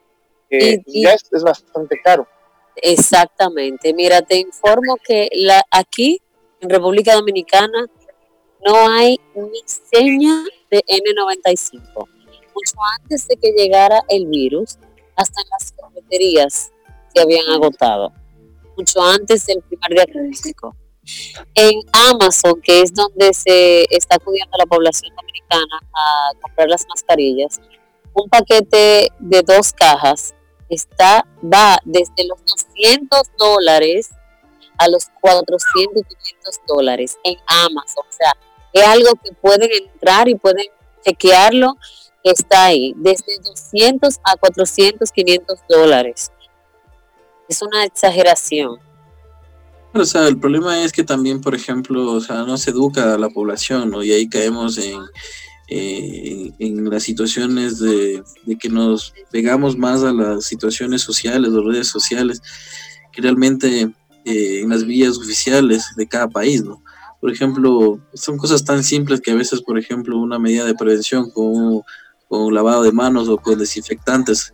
[0.49, 2.27] Que Y- y- ya es, es bastante caro.
[2.75, 3.93] Exactamente.
[3.93, 6.21] Mira, te informo que la, aquí
[6.61, 7.85] en República Dominicana
[8.65, 11.81] no hay ni seña de N95.
[11.95, 14.77] Mucho antes de que llegara el virus,
[15.15, 16.71] hasta en las cafeterías
[17.13, 18.11] se habían agotado.
[18.75, 20.75] Mucho antes del primer diagnóstico.
[21.55, 21.79] En
[22.11, 27.59] Amazon, que es donde se está acudiendo la población dominicana a comprar las mascarillas,
[28.13, 30.33] un paquete de dos cajas
[30.69, 34.09] está va desde los 200 dólares
[34.77, 38.05] a los 400 y 500 dólares en Amazon.
[38.07, 38.33] O sea,
[38.73, 40.67] es algo que pueden entrar y pueden
[41.03, 41.75] chequearlo.
[42.23, 46.31] Está ahí, desde 200 a 400, 500 dólares.
[47.47, 48.79] Es una exageración.
[49.93, 53.17] O sea, el problema es que también, por ejemplo, o sea, no se educa a
[53.17, 53.93] la población.
[54.03, 54.99] Y ahí caemos en,
[55.69, 58.23] eh, en las situaciones de,
[58.59, 62.41] que nos pegamos más a las situaciones sociales, las redes sociales,
[63.11, 63.89] que realmente
[64.25, 66.81] eh, en las vías oficiales de cada país, ¿no?
[67.19, 71.31] Por ejemplo, son cosas tan simples que a veces, por ejemplo, una medida de prevención
[71.31, 71.81] con,
[72.29, 74.53] con lavado de manos o con desinfectantes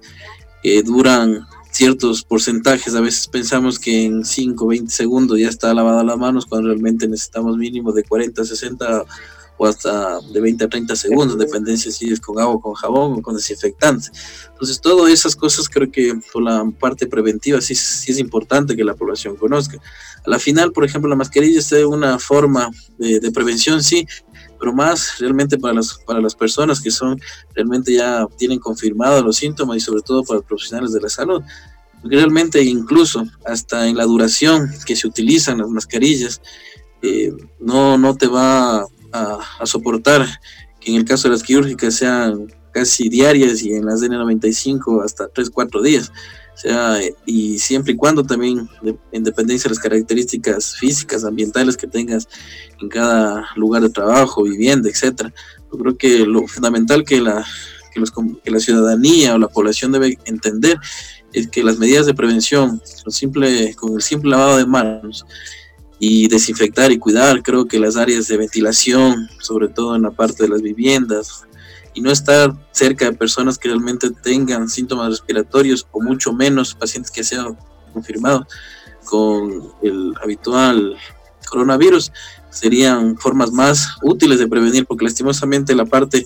[0.63, 2.95] que duran ciertos porcentajes.
[2.95, 7.07] A veces pensamos que en 5, 20 segundos ya está lavada las manos cuando realmente
[7.07, 9.05] necesitamos mínimo de 40, 60
[9.57, 13.21] o hasta de 20 a 30 segundos, dependencia si es con agua, con jabón o
[13.21, 14.09] con desinfectante.
[14.51, 18.83] Entonces, todas esas cosas creo que por la parte preventiva sí, sí es importante que
[18.83, 19.77] la población conozca.
[20.25, 24.07] A la final, por ejemplo, la mascarilla es una forma de, de prevención, sí,
[24.63, 27.19] pero más realmente para las, para las personas que son
[27.53, 31.41] realmente ya tienen confirmados los síntomas y sobre todo para los profesionales de la salud.
[32.01, 36.41] Porque realmente incluso hasta en la duración que se utilizan las mascarillas,
[37.01, 40.27] eh, no, no te va a, a, soportar
[40.79, 45.27] que en el caso de las quirúrgicas sean casi diarias y en las N95 hasta
[45.29, 46.11] 3, 4 días.
[46.53, 48.69] O sea, y siempre y cuando también,
[49.11, 52.27] en dependencia de las características físicas, ambientales que tengas
[52.79, 55.33] en cada lugar de trabajo, vivienda, etcétera.
[55.71, 57.43] Yo creo que lo fundamental que la,
[57.91, 58.11] que, los,
[58.43, 60.77] que la ciudadanía o la población debe entender
[61.31, 65.25] es que las medidas de prevención, simple, con el simple lavado de manos
[66.05, 70.43] y desinfectar y cuidar, creo que las áreas de ventilación, sobre todo en la parte
[70.43, 71.45] de las viviendas,
[71.93, 77.09] y no estar cerca de personas que realmente tengan síntomas respiratorios o mucho menos pacientes
[77.09, 77.57] que sean
[77.93, 78.47] confirmados
[79.05, 80.97] con el habitual
[81.49, 82.11] coronavirus,
[82.49, 86.25] serían formas más útiles de prevenir, porque lastimosamente la parte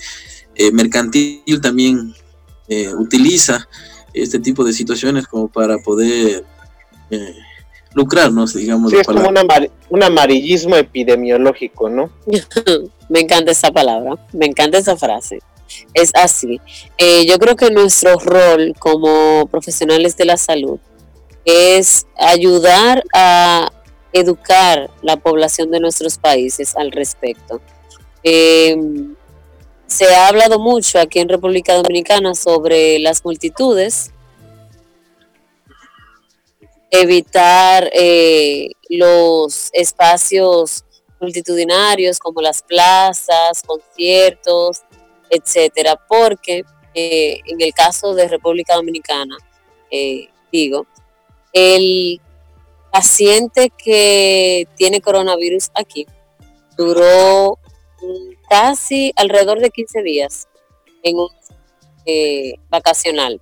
[0.55, 2.15] eh, mercantil también
[2.67, 3.69] eh, utiliza
[4.11, 6.43] este tipo de situaciones como para poder
[7.11, 7.35] eh,
[7.93, 8.91] lucrarnos, digamos.
[8.91, 9.29] Sí, es como
[9.89, 12.11] un amarillismo epidemiológico, ¿no?
[13.09, 15.39] me encanta esa palabra, me encanta esa frase.
[15.93, 16.61] Es así.
[16.97, 20.79] Eh, yo creo que nuestro rol como profesionales de la salud
[21.43, 23.71] es ayudar a
[24.13, 27.61] educar la población de nuestros países al respecto.
[28.23, 29.15] Em,
[29.85, 34.11] se ha hablado mucho aquí en República Dominicana sobre las multitudes,
[36.91, 40.85] evitar eh, los espacios
[41.19, 44.81] multitudinarios como las plazas, conciertos,
[45.29, 49.35] etcétera, porque eh, en el caso de República Dominicana,
[49.91, 50.85] eh, digo,
[51.53, 52.21] el
[52.91, 56.05] paciente que tiene coronavirus aquí
[56.77, 57.57] duró
[58.49, 60.47] casi alrededor de 15 días
[61.03, 61.29] en un
[62.69, 63.41] vacacional.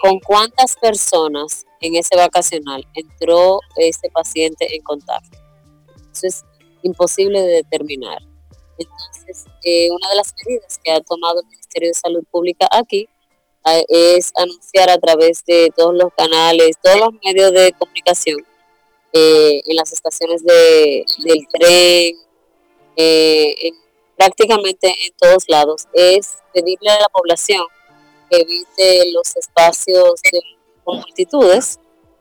[0.00, 5.38] ¿Con cuántas personas en ese vacacional entró ese paciente en contacto?
[6.12, 6.44] Eso es
[6.82, 8.18] imposible de determinar.
[8.78, 13.08] Entonces, eh, una de las medidas que ha tomado el Ministerio de Salud Pública aquí
[13.66, 18.38] eh, es anunciar a través de todos los canales, todos los medios de comunicación,
[19.12, 22.14] en las estaciones de, del tren,
[22.94, 23.74] en
[24.20, 27.64] prácticamente en todos lados, es pedirle a la población
[28.30, 30.40] evite los espacios de
[30.86, 31.78] multitudes,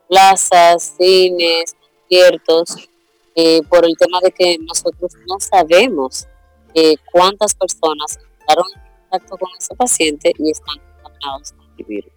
[0.08, 2.90] plazas, cines, conciertos,
[3.36, 6.28] eh, por el tema de que nosotros no sabemos
[6.74, 12.12] eh, cuántas personas entraron en contacto con ese paciente y están contaminados con el virus.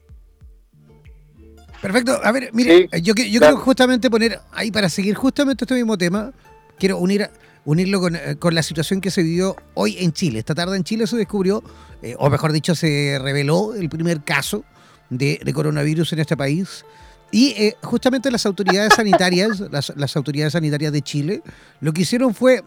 [1.81, 2.21] Perfecto.
[2.23, 6.33] A ver, mire, yo, yo quiero justamente poner ahí para seguir justamente este mismo tema,
[6.79, 7.29] quiero unir
[7.65, 10.39] unirlo eh, con, la situación que se vivió hoy en Chile.
[10.39, 11.63] Esta tarde en Chile se descubrió,
[12.03, 14.65] eh, o mejor dicho, se reveló el primer caso
[15.11, 16.85] de, coronavirus en este país.
[17.31, 21.43] Y eh, justamente las autoridades sanitarias, las, autoridades sanitarias de Chile,
[21.81, 22.65] lo que hicieron fue,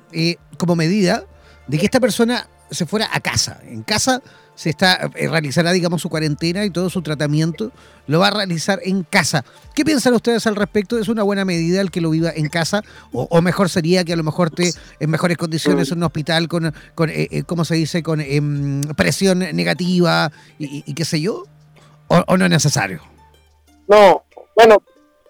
[0.58, 1.24] como medida,
[1.68, 3.60] de que esta persona se fuera a casa.
[3.64, 4.22] En casa
[4.56, 7.72] se está eh, realizará, digamos, su cuarentena y todo su tratamiento
[8.08, 9.44] lo va a realizar en casa.
[9.74, 10.98] ¿Qué piensan ustedes al respecto?
[10.98, 12.84] ¿Es una buena medida el que lo viva en casa?
[13.12, 16.74] ¿O, mejor sería que a lo mejor esté en mejores condiciones en un hospital con,
[16.94, 21.44] con eh, eh, ¿cómo se dice?, con em, presión negativa y, qué sé yo?
[22.08, 23.02] ¿O, no es necesario?
[23.88, 24.24] No,
[24.56, 24.82] bueno,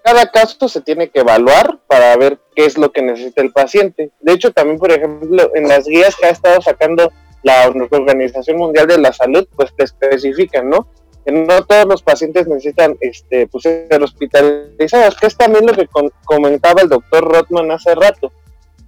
[0.03, 4.11] cada caso se tiene que evaluar para ver qué es lo que necesita el paciente.
[4.19, 7.11] De hecho, también, por ejemplo, en las guías que ha estado sacando
[7.45, 10.87] la Organización Mundial de la Salud, pues te especifican, ¿no?
[11.23, 15.87] Que no todos los pacientes necesitan este, pues, ser hospitalizados, que es también lo que
[16.25, 18.31] comentaba el doctor Rothman hace rato,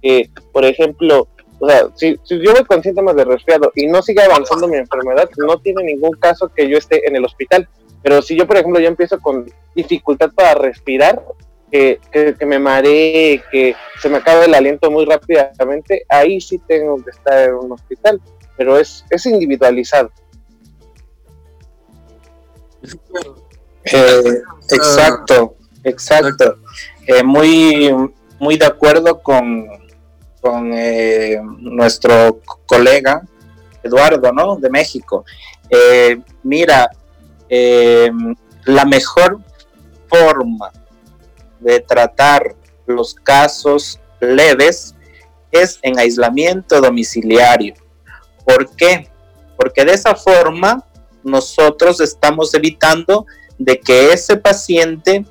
[0.02, 1.28] que, por ejemplo,
[1.60, 4.76] o sea, si, si, yo voy con síntomas de resfriado y no sigue avanzando mi
[4.76, 7.68] enfermedad, no tiene ningún caso que yo esté en el hospital.
[8.02, 11.22] Pero si yo, por ejemplo, ya empiezo con dificultad para respirar,
[11.70, 16.58] que, que, que, me maree, que se me acabe el aliento muy rápidamente, ahí sí
[16.66, 18.20] tengo que estar en un hospital
[18.58, 20.10] pero es, es individualizado.
[23.84, 26.56] Eh, exacto, exacto.
[27.06, 27.88] Eh, muy,
[28.40, 29.66] muy de acuerdo con,
[30.42, 33.22] con eh, nuestro colega
[33.82, 34.56] Eduardo, ¿no?
[34.56, 35.24] De México.
[36.42, 36.90] mira,
[38.64, 39.40] la mejor
[40.08, 40.72] forma
[41.60, 44.94] de tratar los casos leves
[45.52, 47.74] es en aislamiento domiciliario.
[48.48, 49.06] ¿Por qué?
[49.58, 50.82] Porque de esa forma
[51.22, 53.26] nosotros estamos evitando
[53.58, 55.26] de que ese paciente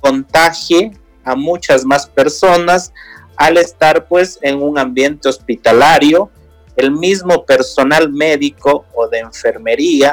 [0.00, 2.94] contagie a muchas más personas
[3.36, 6.30] al estar pues en un ambiente hospitalario,
[6.74, 10.10] el mismo personal médico o de enfermería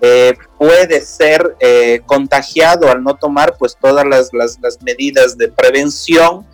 [0.00, 6.46] eh, puede ser eh, contagiado al no tomar pues todas las, medidas de prevención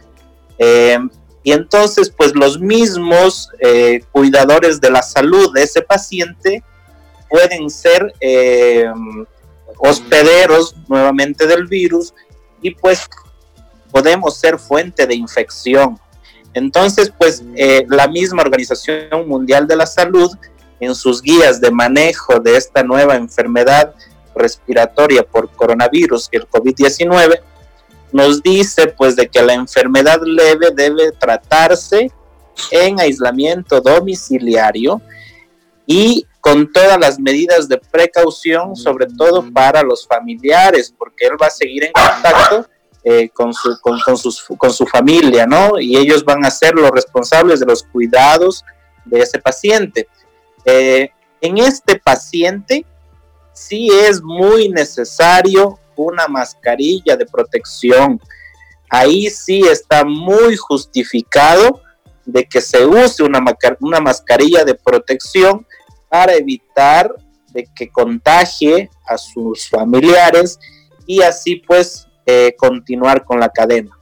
[0.58, 0.98] eh,
[1.48, 6.62] y entonces, pues los mismos eh, cuidadores de la salud de ese paciente
[7.30, 8.84] pueden ser eh,
[9.78, 12.12] hospederos nuevamente del virus
[12.60, 13.08] y pues
[13.90, 15.98] podemos ser fuente de infección.
[16.52, 20.30] Entonces, pues eh, la misma Organización Mundial de la Salud,
[20.80, 23.94] en sus guías de manejo de esta nueva enfermedad
[24.34, 27.40] respiratoria por coronavirus, el COVID-19,
[28.12, 32.10] nos dice pues de que la enfermedad leve debe tratarse
[32.70, 35.00] en aislamiento domiciliario
[35.86, 41.46] y con todas las medidas de precaución, sobre todo para los familiares, porque él va
[41.46, 42.66] a seguir en contacto
[43.04, 45.78] eh, con, su, con, sus, con su familia, ¿no?
[45.78, 48.64] Y ellos van a ser los responsables de los cuidados
[49.04, 50.08] de ese paciente.
[50.64, 52.84] Eh, en este paciente
[53.52, 58.20] sí es muy necesario una mascarilla de protección.
[58.90, 61.82] Ahí sí está muy justificado
[62.24, 63.42] de que se use una,
[63.80, 65.66] una mascarilla de protección
[66.08, 67.14] para evitar
[67.52, 70.58] de que contagie a sus familiares
[71.06, 73.98] y así pues eh, continuar con la cadena.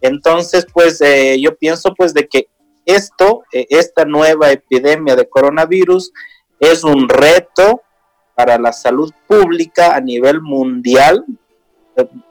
[0.00, 2.48] Entonces pues eh, yo pienso pues de que
[2.86, 6.12] esto, eh, esta nueva epidemia de coronavirus
[6.60, 7.82] es un reto
[8.40, 11.26] para la salud pública a nivel mundial.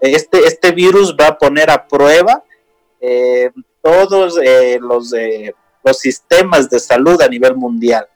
[0.01, 2.43] Este, este virus va a poner a prueba
[2.99, 5.53] eh, todos eh, los, eh,
[5.83, 8.07] los sistemas de salud a nivel mundial.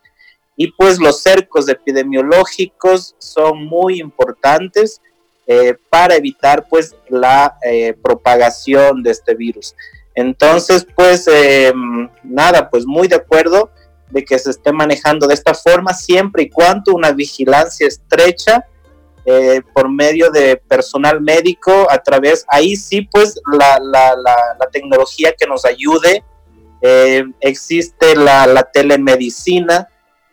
[0.58, 5.00] Y pues los cercos epidemiológicos son muy importantes
[5.90, 7.58] para evitar pues la
[8.02, 9.76] propagación de este virus.
[10.16, 11.28] Entonces, pues
[12.24, 13.70] nada, pues muy de acuerdo
[14.14, 18.66] de que se esté manejando de esta forma, siempre y cuando una vigilancia estrecha
[19.26, 25.34] eh, por medio de personal médico, a través, ahí sí, pues la, la, la, tecnología
[25.38, 26.24] que nos ayude,
[26.82, 29.88] eh, existe la, telemedicina,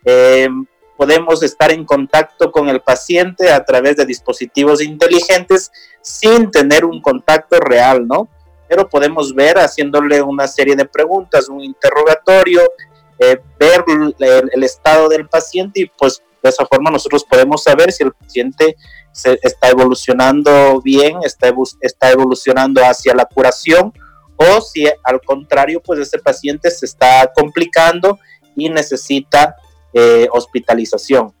[0.05, 0.49] eh,
[0.95, 5.71] podemos estar en contacto con el paciente a través de dispositivos inteligentes
[6.01, 8.29] sin tener un contacto real, ¿no?
[8.67, 12.61] Pero podemos ver haciéndole una serie de preguntas, un interrogatorio,
[13.23, 13.85] eh, ver
[14.17, 18.75] el, estado del paciente y pues de esa forma nosotros podemos saber si el paciente
[19.11, 23.93] se está evolucionando bien, está, está evolucionando hacia la curación
[24.37, 28.17] o si al contrario pues ese paciente se está complicando
[28.55, 29.55] y necesita
[29.93, 31.31] eh, hospitalización.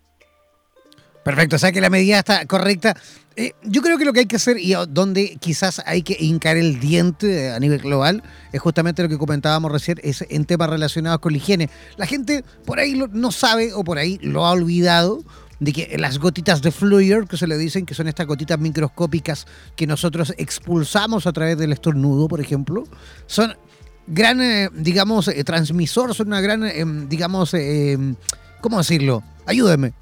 [1.23, 2.95] Perfecto, o sea que la medida está correcta.
[3.37, 6.57] Eh, yo creo que lo que hay que hacer y donde quizás hay que hincar
[6.57, 11.19] el diente a nivel global es justamente lo que comentábamos recién, es en temas relacionados
[11.19, 11.69] con la higiene.
[11.95, 15.23] La gente por ahí no sabe o por ahí lo ha olvidado
[15.61, 19.47] de que las gotitas de fluor, que se le dicen que son estas gotitas microscópicas
[19.77, 22.83] que nosotros expulsamos a través del estornudo, por ejemplo,
[23.27, 23.53] son
[24.07, 27.55] gran, eh, digamos, eh, transmisor, son una gran, digamos,
[28.59, 29.23] ¿cómo decirlo?
[29.45, 29.93] Ayúdeme.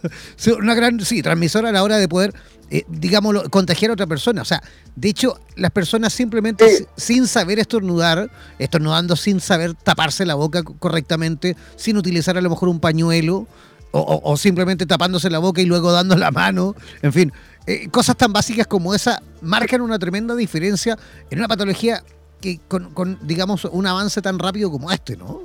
[0.58, 2.34] una gran, sí, transmisora a la hora de poder,
[2.70, 4.42] eh, digámoslo, contagiar a otra persona.
[4.42, 4.62] O sea,
[4.96, 11.56] de hecho, las personas simplemente sin saber estornudar, estornudando sin saber taparse la boca correctamente,
[11.76, 13.46] sin utilizar a lo mejor un pañuelo,
[13.90, 17.32] o, simplemente tapándose la boca y luego dando la mano, en fin,
[17.66, 20.98] eh, cosas tan básicas como esa marcan una tremenda diferencia
[21.30, 22.04] en una patología
[22.40, 25.40] que con, con, digamos, un avance tan rápido como este, ¿no?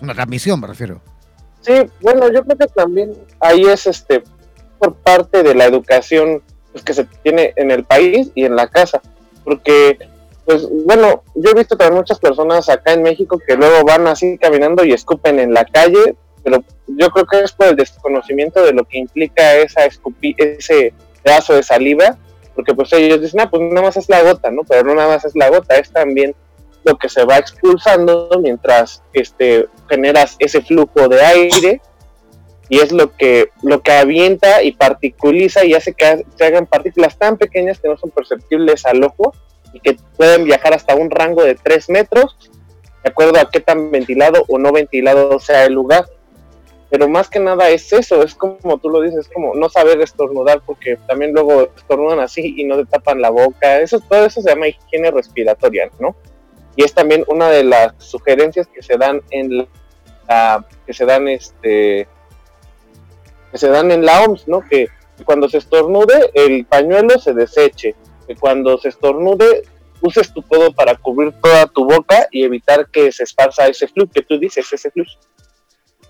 [0.00, 1.02] Una transmisión, me refiero.
[1.64, 4.22] Sí, bueno, yo creo que también ahí es este
[4.78, 6.42] por parte de la educación
[6.72, 9.00] pues, que se tiene en el país y en la casa,
[9.44, 9.98] porque
[10.44, 14.36] pues bueno, yo he visto también muchas personas acá en México que luego van así
[14.36, 18.74] caminando y escupen en la calle, pero yo creo que es por el desconocimiento de
[18.74, 20.92] lo que implica esa escupi ese
[21.22, 22.18] pedazo de saliva,
[22.54, 24.64] porque pues ellos dicen, ah, pues nada más es la gota, ¿no?
[24.68, 26.34] Pero no nada más es la gota, es también
[26.84, 31.80] lo que se va expulsando mientras este, generas ese flujo de aire
[32.68, 37.18] y es lo que, lo que avienta y particuliza y hace que se hagan partículas
[37.18, 39.34] tan pequeñas que no son perceptibles al ojo
[39.72, 42.36] y que pueden viajar hasta un rango de 3 metros,
[43.02, 46.06] de acuerdo a qué tan ventilado o no ventilado sea el lugar.
[46.90, 50.00] Pero más que nada es eso, es como tú lo dices, es como no saber
[50.00, 53.80] estornudar porque también luego estornudan así y no te tapan la boca.
[53.80, 56.14] Eso, todo eso se llama higiene respiratoria, ¿no?
[56.76, 59.66] Y es también una de las sugerencias que se dan en
[60.28, 62.08] la, que se dan este
[63.52, 64.62] que se dan en la OMS, ¿no?
[64.62, 64.88] Que
[65.24, 67.94] cuando se estornude el pañuelo se deseche,
[68.26, 69.62] que cuando se estornude
[70.00, 74.10] uses tu codo para cubrir toda tu boca y evitar que se esparza ese flujo
[74.12, 75.12] que tú dices, ese flujo.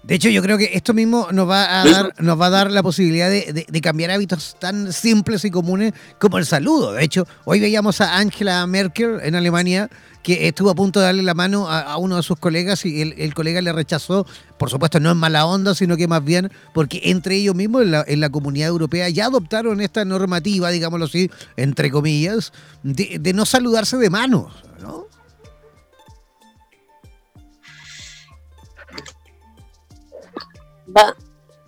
[0.04, 2.70] De hecho, yo creo que esto mismo nos va a dar, nos va a dar
[2.70, 6.92] la posibilidad de, cambiar hábitos tan simples y comunes como el saludo.
[6.92, 9.88] De hecho, hoy veíamos a Angela Merkel en Alemania
[10.24, 13.34] que estuvo a punto de darle la mano a, uno de sus colegas y el,
[13.34, 14.26] colega le rechazó.
[14.58, 17.90] Por supuesto, no en mala onda, sino que más bien porque entre ellos mismos en
[17.92, 22.52] la, en la comunidad europea ya adoptaron esta normativa, digámoslo así, entre comillas,
[22.82, 24.50] de, de no saludarse de manos,
[24.80, 25.06] ¿no?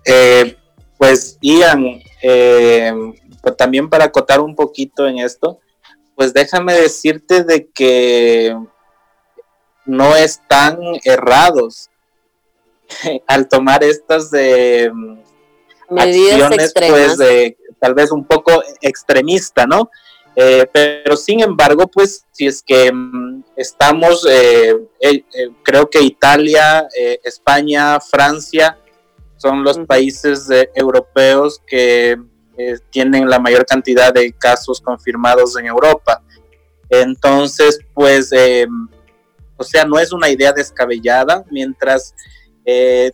[0.05, 0.57] Eh,
[0.99, 2.93] pues Ian, eh,
[3.43, 5.61] pues, también para acotar un poquito en esto,
[6.17, 8.57] pues déjame decirte de que
[9.85, 11.91] no están errados
[13.29, 15.19] al tomar estas de mm,
[15.99, 19.91] acciones, pues de tal vez un poco extremista, ¿no?
[20.35, 24.27] Eh, pero sin embargo, pues si es que mm, estamos,
[25.63, 26.89] creo que Italia,
[27.23, 28.79] España, Francia,
[29.37, 32.17] son los países europeos que
[32.59, 36.23] eh, tienen la mayor cantidad de casos confirmados en Europa.
[36.89, 38.89] Entonces, pues, em,
[39.57, 42.15] o sea, no es una idea descabellada mientras,
[42.65, 43.11] eh,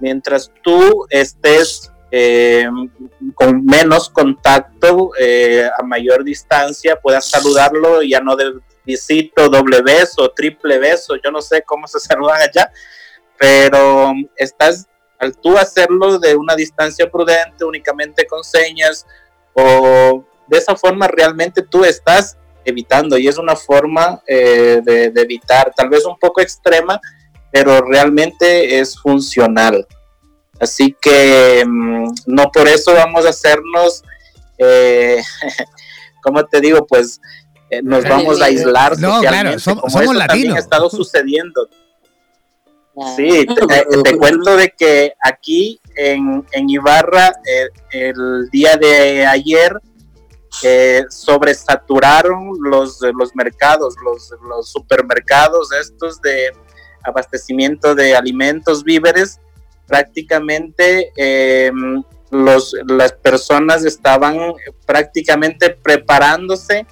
[0.00, 2.88] mientras tú estés em,
[3.34, 10.30] con menos contacto eh, a mayor distancia, puedas saludarlo ya no de visito, doble beso,
[10.30, 12.70] triple beso, yo no sé cómo se saludan allá,
[13.36, 14.86] pero estás
[15.24, 19.06] al tú hacerlo de una distancia prudente, únicamente con señas,
[19.54, 25.72] o de esa forma realmente tú estás evitando y es una forma eh, de, evitar,
[25.76, 27.00] tal vez un poco extrema,
[27.50, 29.86] pero realmente es funcional.
[30.60, 34.02] Así que mm, no por eso vamos a hacernos,
[34.58, 35.22] eh,
[36.22, 37.20] como te digo, pues
[37.70, 38.98] eh, nos vamos a aislar.
[38.98, 40.56] No, claro, somos, somos latinos.
[40.56, 41.68] ha estado sucediendo.
[43.16, 43.46] Sí,
[44.04, 49.80] te, cuento de que aquí en, Ibarra eh, el día de ayer
[50.62, 56.52] eh, sobresaturaron los, los mercados, los, los supermercados estos de
[57.02, 59.40] abastecimiento de alimentos, víveres,
[59.86, 64.38] prácticamente em, los, las personas estaban
[64.86, 66.86] prácticamente preparándose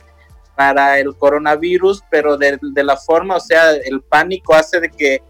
[0.57, 5.23] para el coronavirus, pero de, de la forma, o sea, el pánico hace de que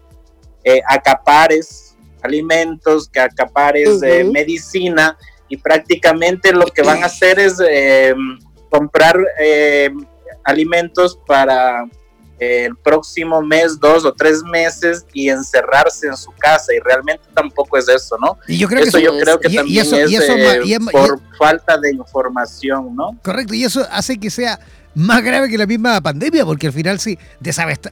[0.63, 5.17] eh, acapares alimentos, que acapares de medicina
[5.49, 8.15] y prácticamente lo que van a hacer es eh,
[8.69, 9.91] comprar eh,
[10.43, 11.85] alimentos para
[12.39, 17.77] el próximo mes, dos o tres meses y encerrarse en su casa y realmente tampoco
[17.77, 18.37] es eso, ¿no?
[18.47, 23.17] Y yo creo eso que yo creo que también es por falta de información, ¿no?
[23.23, 24.59] Correcto, y eso hace que sea
[24.95, 27.17] más grave que la misma pandemia, porque al final si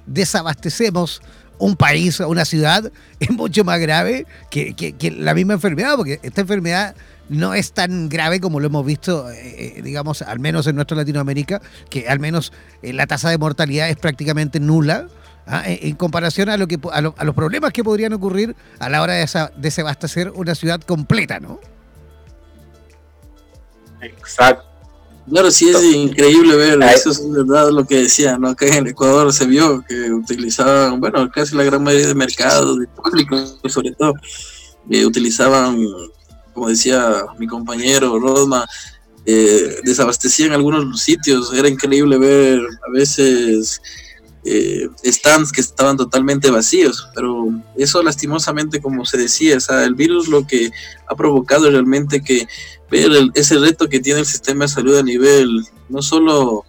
[0.06, 1.22] desabastecemos
[1.62, 6.96] un país una ciudad es mucho más grave que, la misma enfermedad, porque esta enfermedad
[7.30, 10.98] no es tan grave como lo hemos visto, eh, eh, digamos, al menos en nuestra
[10.98, 12.52] Latinoamérica, que al menos
[12.82, 15.08] eh, la tasa de mortalidad es prácticamente nula.
[15.48, 15.64] ¿ah?
[15.66, 19.28] En, comparación a, lo que, a, los problemas que podrían ocurrir a la hora de
[19.56, 21.62] desabastecer una ciudad completa, ¿no?
[24.02, 24.71] Exacto.
[25.30, 28.50] Claro, sí es increíble ver, eso es verdad lo que decía, ¿no?
[28.50, 32.88] Acá en Ecuador se vio que utilizaban, bueno, casi la gran mayoría de mercados, de
[32.88, 34.14] públicos sobre todo,
[34.90, 35.86] eh, utilizaban,
[36.54, 38.66] como decía mi compañero Rodma,
[39.26, 43.80] eh, desabastecían algunos sitios, era increíble ver a veces
[44.44, 50.28] eh, stands que estaban totalmente vacíos, pero eso lastimosamente, como se decía, o el virus
[50.28, 50.72] lo que
[51.08, 52.48] ha provocado realmente que
[52.90, 56.66] ver ese reto que tiene el sistema de salud a nivel, no solo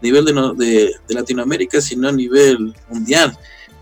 [0.00, 0.32] nivel de,
[0.64, 3.36] de, de Latinoamérica, sino a nivel mundial.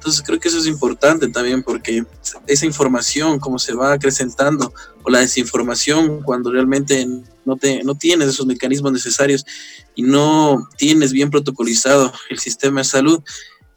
[0.05, 2.05] Entonces creo que eso es importante también porque
[2.46, 4.70] esa información, como se va acrecentando,
[5.02, 7.09] o la desinformación, cuando realmente
[7.46, 9.46] no, te, no tienes esos mecanismos necesarios
[9.94, 13.22] y no tienes bien protocolizado el sistema de salud,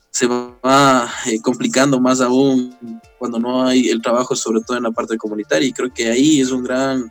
[0.09, 2.75] se va eh, complicando más aún
[3.17, 5.69] cuando no hay el trabajo, sobre todo en la parte comunitaria.
[5.69, 7.09] Y creo que ahí es un gran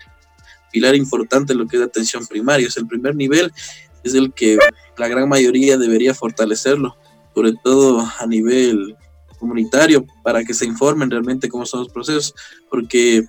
[0.71, 2.69] pilar importante lo que es la atención primaria.
[2.69, 3.51] Es el primer nivel,
[4.05, 4.59] es el que
[4.99, 6.99] la gran mayoría debería fortalecerlo,
[7.35, 8.95] sobre todo a nivel
[9.39, 12.35] comunitario, para que se informen realmente cómo son los procesos,
[12.71, 13.27] porque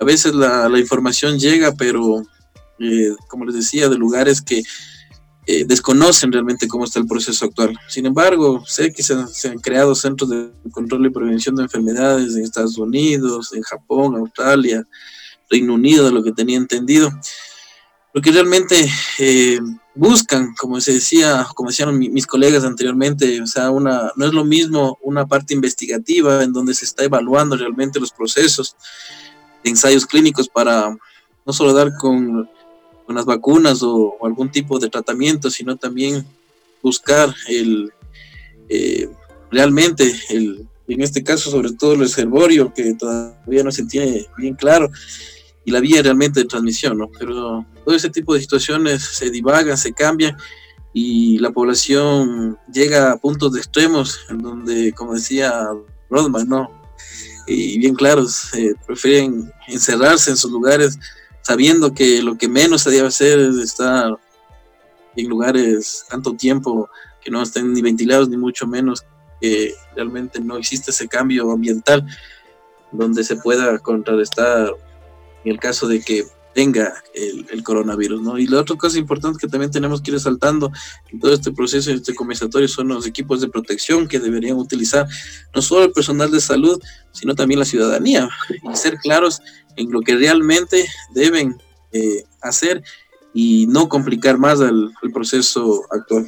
[0.00, 2.22] a veces la, la información llega, pero
[2.78, 4.62] eh, como les decía, de lugares que
[5.46, 7.74] eh, desconocen realmente cómo está el proceso actual.
[7.88, 12.44] Sin embargo, sé que se han, creado centros de control y prevención de enfermedades en
[12.44, 14.86] Estados Unidos, en Japón, Australia,
[15.50, 17.10] Reino Unido, de lo que tenía entendido.
[18.14, 18.88] Lo que realmente
[19.18, 19.58] eh,
[19.98, 24.44] buscan, como se decía, como decían mis colegas anteriormente, o sea, una, no es lo
[24.44, 28.76] mismo una parte investigativa en donde se está evaluando realmente los procesos
[29.64, 30.96] de ensayos clínicos para
[31.44, 32.48] no solo dar con,
[33.06, 36.24] con las vacunas o, algún tipo de tratamiento, sino también
[36.80, 37.92] buscar el
[38.68, 39.10] eh,
[39.50, 44.54] realmente el, en este caso sobre todo el reservorio que todavía no se tiene bien
[44.54, 44.90] claro
[45.68, 47.10] y la vía realmente de transmisión, ¿no?
[47.18, 50.34] Pero todo ese tipo de situaciones se divagan, se cambian
[50.94, 55.52] y la población llega a puntos de extremos en donde, como decía
[56.08, 56.70] Rodman, ¿no?
[57.46, 58.50] Y bien claros,
[58.86, 60.98] prefieren encerrarse en sus lugares
[61.42, 64.16] sabiendo que lo que menos se debe hacer es estar
[65.16, 66.88] en lugares tanto tiempo
[67.22, 69.04] que no estén ni ventilados ni mucho menos
[69.38, 72.06] que realmente no existe ese cambio ambiental
[72.90, 74.72] donde se pueda contrarrestar
[75.48, 76.24] el caso de que
[76.58, 78.40] tenga el, coronavirus.
[78.40, 80.72] Y la otra cosa importante que también tenemos que ir resaltando
[81.12, 85.06] en todo este proceso, en este comensatorio, son los equipos de protección que deberían utilizar
[85.54, 86.80] no solo el personal de salud,
[87.12, 89.40] sino también la ciudadanía, y ser claros
[89.76, 90.84] en lo que realmente
[91.14, 91.56] deben
[91.92, 92.82] eh, hacer
[93.32, 96.26] y no complicar más el, proceso actual.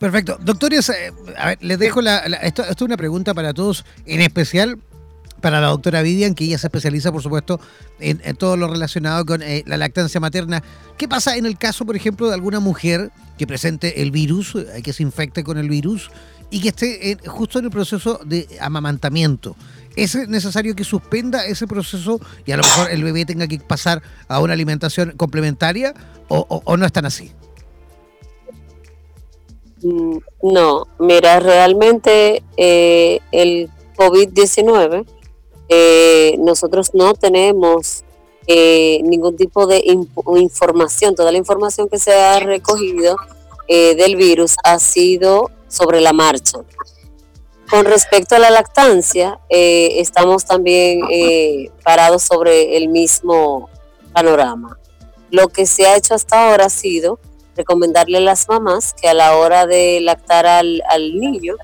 [0.00, 0.36] Perfecto.
[0.40, 4.20] Doctores, eh, a ver, les dejo la, esto, esto, es una pregunta para todos, en
[4.20, 4.78] especial
[5.42, 7.60] para la doctora Vivian, que ella se especializa, por supuesto,
[8.00, 10.62] en, todo lo relacionado con eh, la lactancia materna.
[10.96, 14.80] ¿Qué pasa en el caso, por ejemplo, de alguna mujer que presente el virus, eh,
[14.82, 16.10] que se infecte con el virus
[16.50, 19.56] y que esté justo en el proceso de amamantamiento?
[19.96, 24.02] ¿Es necesario que suspenda ese proceso y a lo mejor el bebé tenga que pasar
[24.28, 25.92] a una alimentación complementaria
[26.28, 27.30] o, no están así?
[29.82, 35.04] Mm, no, mira, realmente eh, el COVID-19
[35.74, 38.04] eh, nosotros no tenemos
[38.46, 39.82] eh, ningún tipo de
[40.36, 41.14] información.
[41.14, 43.16] Toda la información que se ha recogido
[43.68, 46.58] eh, del virus ha sido sobre la marcha.
[47.70, 51.00] Con respecto a la lactancia, estamos también
[51.82, 53.70] parados sobre el mismo
[54.12, 54.78] panorama.
[55.30, 57.18] Lo que se ha hecho hasta ahora ha sido
[57.56, 61.54] recomendarle a las mamás que a la hora de lactar al, al niño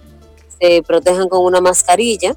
[0.59, 2.35] se protejan con una mascarilla,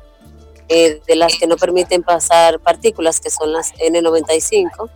[0.73, 4.89] eh, de las que no permiten pasar partículas, que son las N95,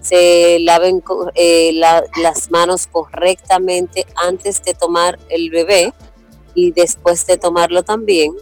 [0.00, 1.04] se laven
[1.36, 5.94] eh, las manos correctamente antes de tomar el bebé
[6.56, 8.34] y después de tomarlo también.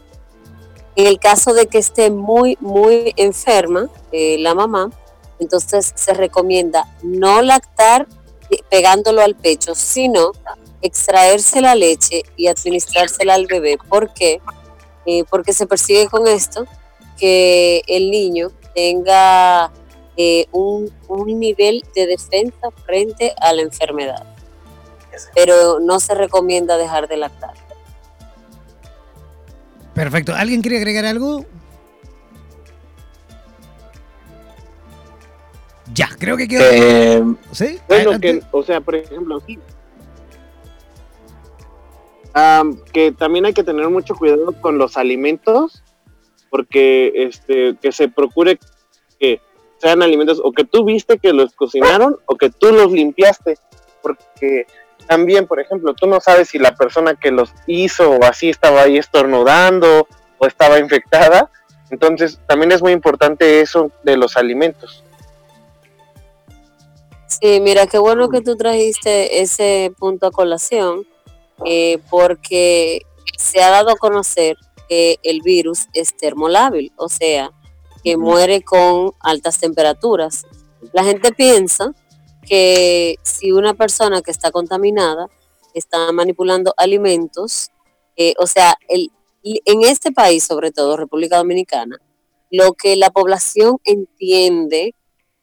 [0.97, 4.91] En el caso de que esté muy, muy enferma eh, la mamá,
[5.39, 8.09] entonces se recomienda no lactar
[8.71, 10.33] pegándolo al pecho, sino
[10.81, 13.77] extraerse la leche y administrársela al bebé.
[13.77, 14.41] ¿Por qué?
[15.31, 16.67] Porque se persigue con esto
[17.19, 19.71] que el niño tenga
[20.17, 20.91] eh, un,
[21.27, 24.27] nivel de defensa frente a la enfermedad.
[25.35, 27.55] Pero no se recomienda dejar de lactar.
[29.95, 30.35] Perfecto.
[30.35, 31.45] ¿Alguien quiere agregar algo?
[35.93, 36.65] Ya, creo que quedó.
[36.71, 37.79] Eh, ¿Sí?
[37.89, 39.41] Bueno, que, o sea, por ejemplo,
[42.93, 45.83] que también hay que tener mucho cuidado con los alimentos
[46.51, 48.59] porque este, que se procure
[49.19, 49.41] que
[49.79, 53.59] sean alimentos o que tú viste que los cocinaron o que tú los limpiaste,
[54.03, 54.67] porque
[55.07, 58.83] también, por ejemplo, tú no sabes si la persona que los hizo o así estaba
[58.83, 60.07] ahí estornudando
[60.39, 61.51] o estaba infectada,
[61.91, 65.05] entonces también es muy importante eso de los alimentos.
[67.27, 71.07] Sí, mira, qué bueno que tú trajiste ese punto a colación,
[71.65, 73.03] eh, porque
[73.37, 74.57] se ha dado a conocer
[74.89, 77.53] que el virus es termolábil, o sea,
[78.03, 80.47] que muere con altas temperaturas.
[80.93, 81.93] La gente piensa
[82.47, 85.29] que si una persona que está contaminada
[85.75, 87.71] está manipulando alimentos,
[88.17, 89.11] eh, o sea, el,
[89.43, 91.99] en este país, sobre todo República Dominicana,
[92.51, 94.95] lo que la población entiende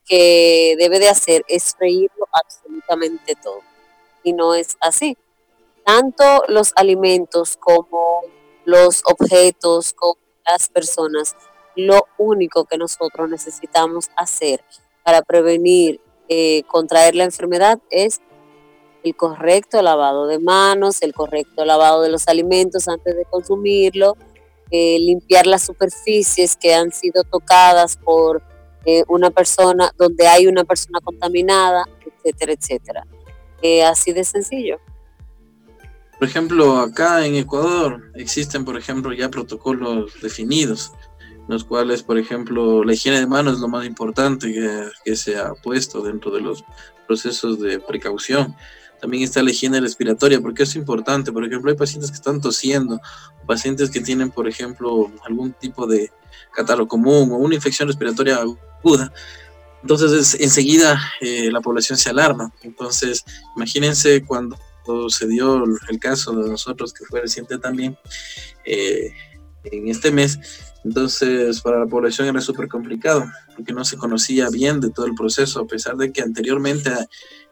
[0.06, 3.62] que debe de hacer es freírlo absolutamente todo.
[4.24, 5.18] Y no es así.
[5.86, 8.22] Tanto los alimentos como
[8.66, 10.16] los objetos, con
[10.50, 11.36] las personas.
[11.76, 14.64] Lo único que nosotros necesitamos hacer
[15.04, 18.20] para prevenir eh, contraer la enfermedad es
[19.04, 24.18] el correcto lavado de manos, el correcto lavado de los alimentos antes de consumirlo,
[24.72, 28.42] eh, limpiar las superficies que han sido tocadas por
[28.86, 33.08] eh, una persona, donde hay una persona contaminada, etcétera, etcétera.
[33.88, 34.80] así de sencillo.
[36.20, 40.94] Por ejemplo, acá en Ecuador existen, por ejemplo, ya protocolos definidos
[41.48, 44.52] los cuales, por ejemplo, la higiene de manos es lo más importante
[45.04, 46.64] que, se ha puesto dentro de los
[47.08, 48.56] procesos de precaución.
[49.00, 51.32] También está la higiene respiratoria, porque es importante.
[51.32, 53.00] Por ejemplo, hay pacientes que están tosiendo,
[53.46, 56.12] pacientes que tienen, por ejemplo, algún tipo de
[56.52, 59.14] catarro común o una infección respiratoria aguda.
[59.82, 62.52] Entonces, enseguida eh, la población se alarma.
[62.64, 63.24] Entonces,
[63.56, 64.58] imagínense cuando
[65.10, 67.98] se dio el caso de nosotros, que fue reciente también,
[68.66, 69.12] eh,
[69.64, 70.40] en este mes,
[70.86, 73.26] entonces, para la población era súper complicado,
[73.56, 76.92] porque no se conocía bien de todo el proceso, a pesar de que anteriormente,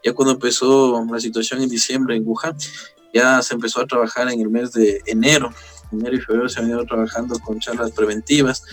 [0.03, 2.55] ya cuando empezó la situación en diciembre en Wuhan,
[3.11, 5.49] ya se empezó a trabajar en el mes de enero.
[5.91, 8.63] Enero y febrero se han ido trabajando con charlas preventivas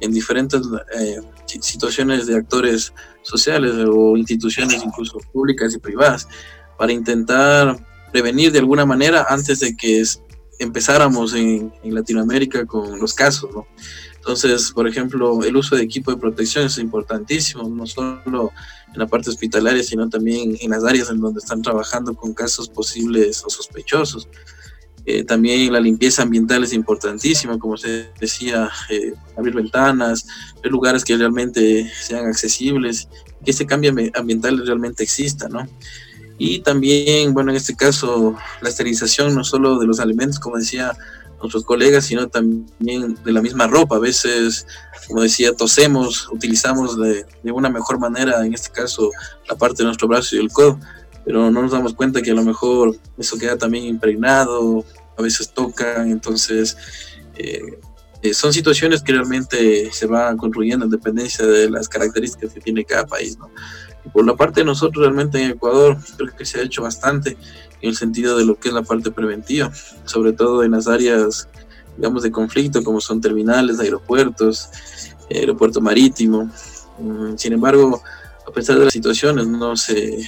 [0.00, 0.62] en diferentes
[0.98, 6.26] eh, situaciones de actores sociales o instituciones incluso públicas y privadas
[6.78, 7.76] para intentar
[8.12, 10.02] prevenir de alguna manera antes de que
[10.58, 13.50] empezáramos en, Latinoamérica con los casos.
[14.16, 18.52] Entonces, por ejemplo, el uso de equipo de protección es importantísimo, no solo
[18.92, 22.68] en la parte hospitalaria, sino también en las áreas en donde están trabajando con casos
[22.68, 24.28] posibles o sospechosos.
[25.06, 30.26] Eh, también la limpieza ambiental es importantísima, como se decía, eh, abrir ventanas,
[30.62, 33.08] ver lugares que realmente sean accesibles,
[33.42, 35.66] que ese cambio ambiental realmente exista, ¿no?
[36.38, 40.96] Y también, bueno, en este caso, la esterilización no solo de los alimentos, como decía
[41.40, 43.96] nuestros colegas, sino también de la misma ropa.
[43.96, 44.66] A veces,
[45.06, 49.10] como decía, tosemos, utilizamos de, de, una mejor manera, en este caso,
[49.48, 50.78] la parte de nuestro brazo y el codo,
[51.24, 54.84] pero no nos damos cuenta que a lo mejor eso queda también impregnado,
[55.16, 56.76] a veces tocan, entonces
[57.36, 57.60] eh,
[58.22, 62.84] eh, son situaciones que realmente se van construyendo en dependencia de las características que tiene
[62.84, 63.38] cada país.
[63.38, 63.50] ¿no?
[64.12, 67.36] Por la parte de nosotros realmente en Ecuador creo que se ha hecho bastante
[67.80, 69.70] en el sentido de lo que es la parte preventiva,
[70.04, 71.48] sobre todo en las áreas,
[71.96, 74.68] digamos, de conflicto como son terminales, aeropuertos,
[75.30, 76.50] aeropuerto marítimo.
[76.98, 78.02] Mm, sin embargo,
[78.46, 80.26] a pesar de las situaciones, no se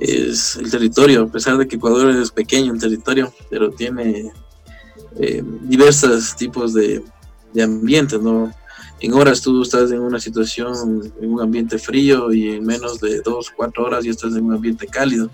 [0.00, 4.30] es el territorio, a pesar de que Ecuador es pequeño en territorio, pero tiene
[5.18, 7.02] eh, diversos tipos de,
[7.52, 8.52] de ambientes, ¿no?
[9.00, 13.20] En horas tú estás en una situación, en un ambiente frío y en menos de
[13.20, 15.30] dos, cuatro horas ya estás en un ambiente cálido.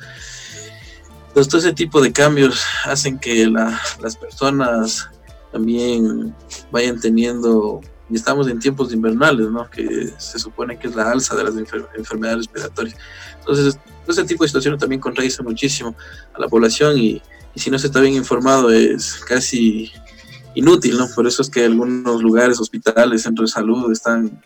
[1.28, 5.08] Entonces, todo ese tipo de cambios hacen que las personas
[5.50, 6.34] también
[6.70, 9.68] vayan teniendo, y estamos en tiempos invernales, ¿no?
[9.68, 12.96] Que se supone que es la alza de las enfermedades respiratorias.
[13.38, 15.96] Entonces, todo ese tipo de situaciones también contradice muchísimo
[16.34, 17.22] a la población y,
[17.54, 19.90] y si no se está bien informado es casi
[20.54, 21.08] inútil, ¿no?
[21.14, 24.42] Por eso es que algunos lugares, hospitales, centros de salud están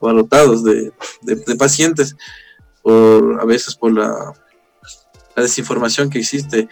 [0.00, 0.92] abarrotados de,
[1.22, 2.16] de, pacientes,
[2.82, 4.32] por, a veces por la,
[5.36, 6.68] desinformación que existe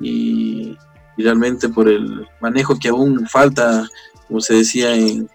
[0.00, 0.76] y,
[1.16, 3.88] realmente por el manejo que aún falta,
[4.26, 5.30] como se decía en,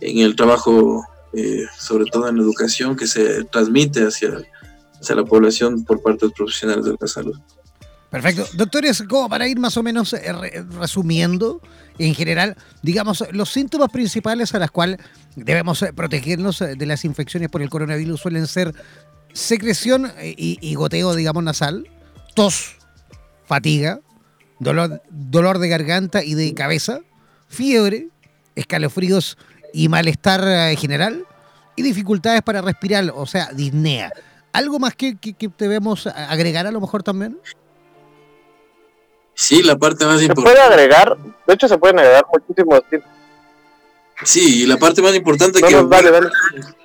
[0.00, 1.02] en el trabajo,
[1.32, 4.34] eh, sobre todo en la educación, que se transmite hacia,
[5.00, 7.40] hacia la población por parte de los profesionales de la salud.
[8.14, 8.46] Perfecto.
[8.54, 11.60] Doctores, como para ir más o menos eh, resumiendo,
[11.98, 15.00] en general, digamos, los síntomas principales a los cuales
[15.34, 18.72] debemos eh, protegernos eh, de las infecciones por el coronavirus suelen ser
[19.32, 21.88] secreción y, goteo, digamos, nasal,
[22.36, 22.76] tos,
[23.46, 23.98] fatiga,
[24.60, 27.00] dolor, dolor de garganta y de cabeza,
[27.48, 28.10] fiebre,
[28.54, 29.36] escalofríos
[29.72, 31.26] y malestar general
[31.74, 34.12] y dificultades para respirar, o sea, disnea.
[34.52, 37.40] ¿Algo más que, que debemos agregar a lo mejor también?
[39.34, 40.50] Sí, la parte más importante.
[40.50, 41.16] Se puede agregar,
[41.46, 42.80] de hecho se pueden agregar muchísimos
[44.22, 46.30] Sí, y la parte más importante que vale, vale.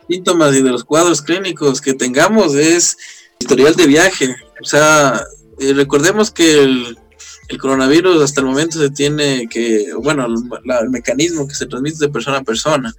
[0.08, 2.98] síntomas y de los cuadros clínicos que tengamos es
[3.38, 4.36] historial de viaje.
[4.62, 5.24] O sea,
[5.60, 6.98] eh, recordemos que el,
[7.60, 12.38] coronavirus hasta el momento se tiene que, bueno, el mecanismo que se transmite de persona
[12.38, 12.94] a persona.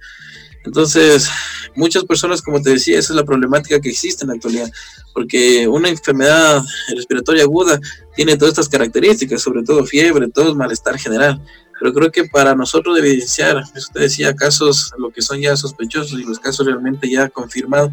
[0.63, 1.29] Entonces,
[1.75, 4.71] muchas personas, como te decía, esa es la problemática que existe en la actualidad,
[5.13, 6.63] porque una enfermedad
[6.95, 7.79] respiratoria aguda
[8.15, 11.41] tiene todas estas características, sobre todo fiebre, todo malestar general.
[11.79, 16.23] Pero creo que para nosotros evidenciar, usted decía, casos, lo que son ya sospechosos y
[16.23, 17.91] los casos realmente ya confirmados,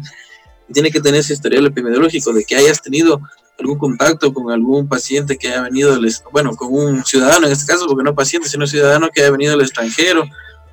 [0.71, 3.19] tiene que tener ese historial epidemiológico de que hayas tenido
[3.59, 5.99] algún contacto con algún paciente que haya venido,
[6.31, 9.51] bueno, con un ciudadano en este caso, porque no paciente, sino ciudadano que haya venido
[9.53, 10.23] del extranjero,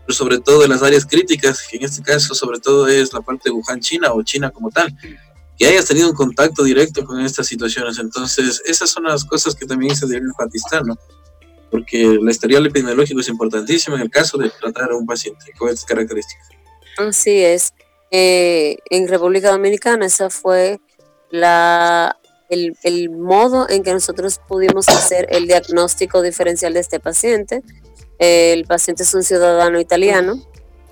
[0.07, 3.21] pero sobre todo en las áreas críticas, que en este caso sobre todo es la
[3.21, 4.97] parte de Wuhan, China o China como tal,
[5.59, 7.99] que hayas tenido un contacto directo con estas situaciones.
[7.99, 10.97] Entonces, esas son las cosas que también se deben enfatizar, ¿no?
[11.71, 15.69] Porque la historial epidemiológico es importantísimo en el caso de tratar a un paciente con
[15.69, 16.47] estas características.
[16.99, 17.75] Así es.
[18.13, 20.79] Eh, en República Dominicana esa fue
[21.31, 22.17] la,
[22.49, 27.65] el, el modo en que nosotros pudimos hacer el diagnóstico diferencial de este paciente
[28.19, 30.43] el paciente es un ciudadano italiano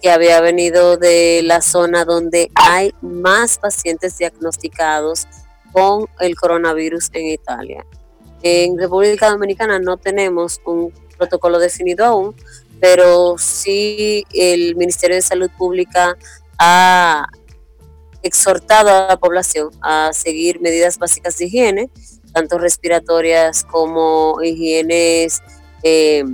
[0.03, 5.27] que había venido de la zona donde hay más pacientes diagnosticados
[5.73, 7.87] con el coronavirus en Italia.
[8.43, 12.37] En República Dominicana no tenemos un protocolo definido aún,
[12.81, 16.19] pero sí el Ministerio de Salud Pública
[16.59, 17.27] ha
[18.23, 21.91] exhortado a la población a seguir medidas básicas de higiene,
[22.35, 25.43] tanto respiratorias como higienes
[25.83, 26.25] eh,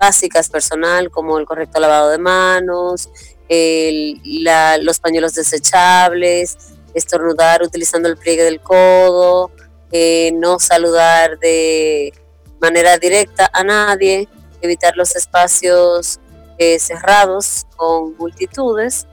[0.00, 3.10] básicas personal, como el correcto lavado de manos,
[3.48, 6.56] los pañuelos desechables,
[6.94, 9.50] estornudar utilizando el pliegue del codo,
[9.92, 12.12] eh, no saludar de
[12.60, 14.28] manera directa a nadie,
[14.62, 16.18] evitar los espacios
[16.58, 19.06] eh, cerrados con multitudes,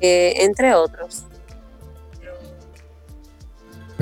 [0.00, 1.24] entre otros.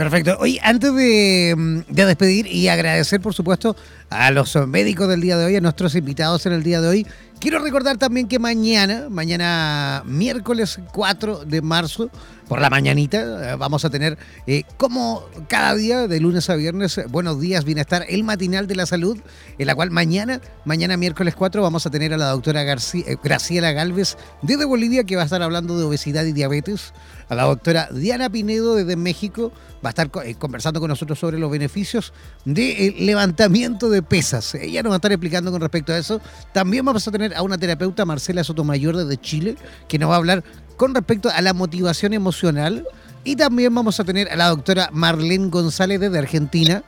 [0.01, 0.35] Perfecto.
[0.41, 3.77] Oye, antes mm, de, despedir y agradecer, por supuesto,
[4.11, 7.07] a los médicos del día de hoy, a nuestros invitados en el día de hoy,
[7.41, 12.11] quiero recordar también que mañana, mañana miércoles 4 de marzo,
[12.51, 13.53] por la mañanita.
[13.53, 14.19] Eh, vamos a tener,
[14.49, 18.87] eh, como cada día, de lunes a viernes, Buenos Días Bienestar, el matinal de la
[18.87, 19.17] salud,
[19.57, 23.17] en la cual mañana, mañana miércoles 4, vamos a tener a la doctora García, eh,
[23.23, 26.93] Graciela Galvez desde Bolivia, que va a estar hablando de obesidad y diabetes,
[27.29, 31.51] a la doctora Diana Pinedo desde México, va a estar conversando con nosotros sobre los
[31.51, 32.13] beneficios
[32.45, 34.57] del levantamiento de pesas.
[34.57, 36.21] Ella nos va a estar explicando con respecto a eso.
[36.53, 39.57] También vamos a tener a una terapeuta, Marcela Sotomayor desde Chile,
[39.89, 40.45] que nos va a hablar
[40.77, 42.87] con respecto a la motivación emocional.
[43.23, 46.83] Y también vamos a tener a la doctora Marlene González de Argentina,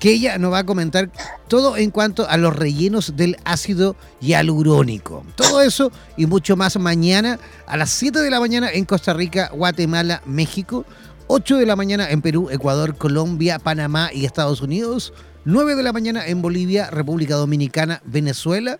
[0.00, 1.10] que ella nos va a comentar
[1.48, 5.24] todo en cuanto a los rellenos del ácido hialurónico.
[5.36, 9.50] Todo eso y mucho más mañana a las 7 de la mañana en Costa Rica,
[9.52, 10.84] Guatemala, México.
[11.26, 15.12] 8 de la mañana en Perú, Ecuador, Colombia, Panamá y Estados Unidos.
[15.46, 18.78] 9 de la mañana en Bolivia, República Dominicana, Venezuela.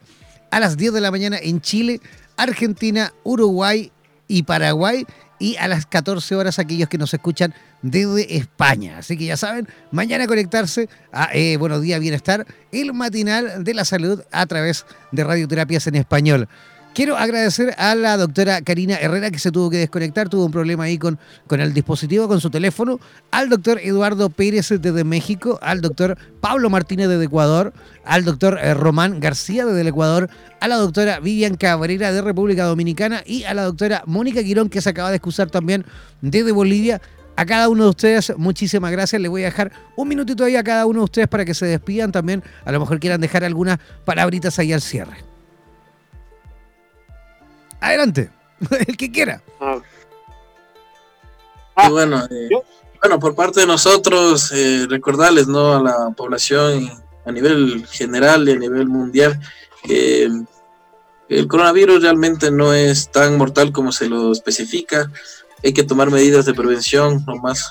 [0.54, 2.00] A las 10 de la mañana en Chile,
[2.36, 3.90] Argentina, Uruguay,
[4.28, 5.06] y Paraguay
[5.38, 8.98] y a las 14 horas aquellos que nos escuchan desde España.
[8.98, 13.84] Así que ya saben, mañana conectarse a eh, Buenos Días Bienestar, el matinal de la
[13.84, 16.48] salud a través de radioterapias en español.
[16.94, 20.84] Quiero agradecer a la doctora Karina Herrera que se tuvo que desconectar, tuvo un problema
[20.84, 21.18] ahí con,
[21.48, 23.00] con el dispositivo, con su teléfono,
[23.32, 27.72] al doctor Eduardo Pérez desde México, al doctor Pablo Martínez desde Ecuador,
[28.04, 30.30] al doctor eh, Román García desde el Ecuador,
[30.60, 34.80] a la doctora Vivian Cabrera de República Dominicana y a la doctora Mónica Quirón que
[34.80, 35.84] se acaba de excusar también
[36.20, 37.00] desde Bolivia.
[37.34, 39.20] A cada uno de ustedes, muchísimas gracias.
[39.20, 41.66] Le voy a dejar un minutito ahí a cada uno de ustedes para que se
[41.66, 42.44] despidan también.
[42.64, 45.33] A lo mejor quieran dejar algunas palabritas ahí al cierre.
[47.84, 48.30] Adelante,
[48.86, 49.42] el que quiera.
[49.60, 49.78] Ah.
[51.76, 52.48] Ah, bueno, eh,
[53.02, 55.74] bueno, por parte de nosotros, eh, recordarles ¿no?
[55.74, 56.88] a la población
[57.26, 59.38] a nivel general y a nivel mundial
[59.82, 60.30] que
[61.28, 65.10] el coronavirus realmente no es tan mortal como se lo especifica.
[65.62, 67.68] Hay que tomar medidas de prevención lo más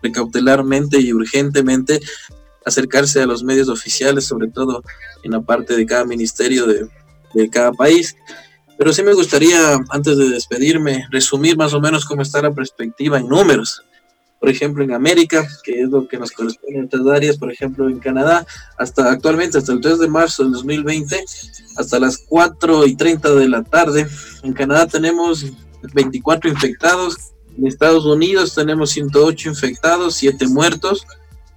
[0.00, 2.00] precautelarmente y urgentemente,
[2.64, 4.82] acercarse a los medios oficiales, sobre todo
[5.22, 6.88] en la parte de cada ministerio de,
[7.34, 8.16] de cada país
[8.76, 13.18] pero sí me gustaría, antes de despedirme, resumir más o menos cómo está la perspectiva
[13.18, 13.82] en números.
[14.40, 17.88] Por ejemplo, en América, que es lo que nos corresponde en otras áreas, por ejemplo,
[17.88, 18.46] en Canadá,
[18.76, 21.24] hasta actualmente, hasta el 3 de marzo del 2020,
[21.76, 24.06] hasta las 4 y 30 de la tarde,
[24.42, 25.46] en Canadá tenemos
[25.94, 27.16] 24 infectados,
[27.56, 31.06] en Estados Unidos tenemos 108 infectados, 7 muertos,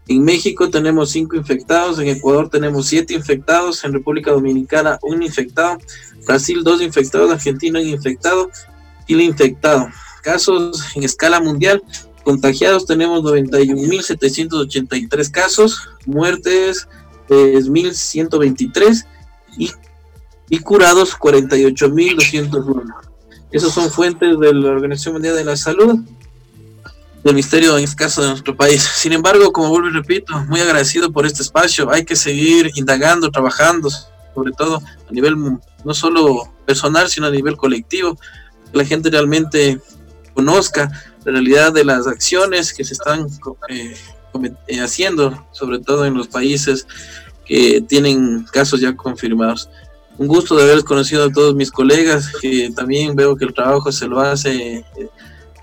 [0.07, 5.77] en México tenemos 5 infectados, en Ecuador tenemos 7 infectados, en República Dominicana un infectado,
[6.25, 8.49] Brasil dos infectados, Argentina un infectado,
[9.07, 9.87] Chile infectado.
[10.21, 11.81] Casos en escala mundial,
[12.23, 16.87] contagiados tenemos 91.783 casos, muertes
[17.29, 19.05] 3.123
[19.57, 19.71] y,
[20.49, 22.93] y curados 48.201.
[23.51, 26.01] Esos son fuentes de la Organización Mundial de la Salud,
[27.23, 28.83] del misterio en este caso de nuestro país.
[28.83, 31.91] Sin embargo, como vuelvo y repito, muy agradecido por este espacio.
[31.91, 33.89] Hay que seguir indagando, trabajando,
[34.33, 35.35] sobre todo a nivel
[35.83, 38.17] no solo personal, sino a nivel colectivo,
[38.71, 39.79] que la gente realmente
[40.33, 40.91] conozca
[41.25, 43.27] la realidad de las acciones que se están
[43.69, 43.95] eh,
[44.67, 46.87] eh, haciendo, sobre todo en los países
[47.45, 49.69] que tienen casos ya confirmados.
[50.17, 53.91] Un gusto de haber conocido a todos mis colegas, que también veo que el trabajo
[53.91, 55.09] se lo hace de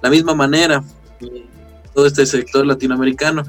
[0.03, 0.83] la misma manera,
[1.93, 3.45] todo este sector latinoamericano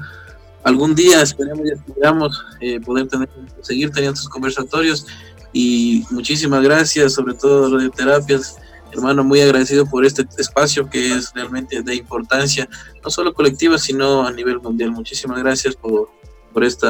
[0.66, 3.28] algún día esperemos y esperamos eh, poder tener,
[3.62, 5.06] seguir teniendo estos conversatorios
[5.52, 8.56] y muchísimas gracias, sobre todo de terapias,
[8.92, 12.68] hermano, muy agradecido por este espacio que es realmente de importancia,
[13.02, 14.90] no solo colectiva, sino a nivel mundial.
[14.90, 16.10] Muchísimas gracias por,
[16.52, 16.88] por este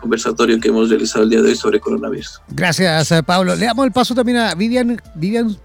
[0.00, 2.40] conversatorio que hemos realizado el día de hoy sobre coronavirus.
[2.48, 3.56] Gracias, eh, Pablo.
[3.56, 5.56] Le damos el paso también a Vivian, Vivian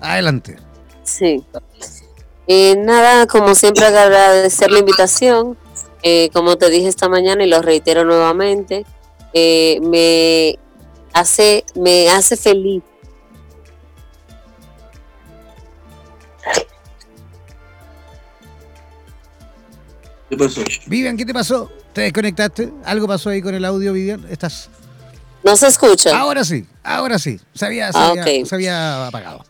[0.00, 0.56] Adelante.
[1.04, 1.44] Sí.
[2.46, 5.56] Eh, nada, como siempre agradecer la invitación.
[6.02, 8.84] Eh, como te dije esta mañana y lo reitero nuevamente,
[9.32, 10.58] eh, me
[11.14, 12.82] hace me hace feliz
[20.28, 20.62] ¿Qué pasó?
[20.86, 21.70] Vivian, ¿qué te pasó?
[21.92, 22.72] ¿Te desconectaste?
[22.84, 24.26] ¿Algo pasó ahí con el audio, Vivian?
[24.30, 24.68] ¿Estás...
[25.44, 26.18] No se escucha.
[26.18, 27.38] Ahora sí, ahora sí.
[27.54, 29.44] Se había, ah, se había, apagado.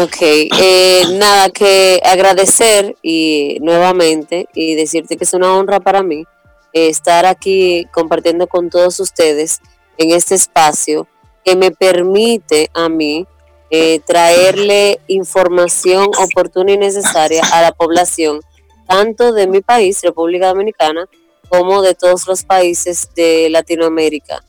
[0.00, 6.24] Ok, eh, nada que agradecer y nuevamente y decirte que es una honra para mí
[6.72, 9.60] eh, estar aquí compartiendo con todos ustedes
[9.98, 11.06] en este espacio
[11.44, 13.26] que me permite a mí
[13.68, 18.40] eh, traerle información oportuna y necesaria a la población
[18.88, 21.06] tanto de mi país, República Dominicana,
[21.50, 24.42] como de todos los países de Latinoamérica.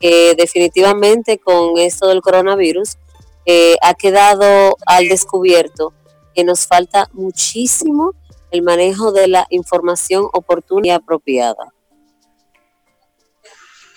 [0.00, 2.96] que definitivamente con esto del coronavirus
[3.50, 5.94] eh, ha quedado al descubierto
[6.34, 8.12] que nos falta muchísimo
[8.50, 11.72] el manejo de la información oportuna y apropiada.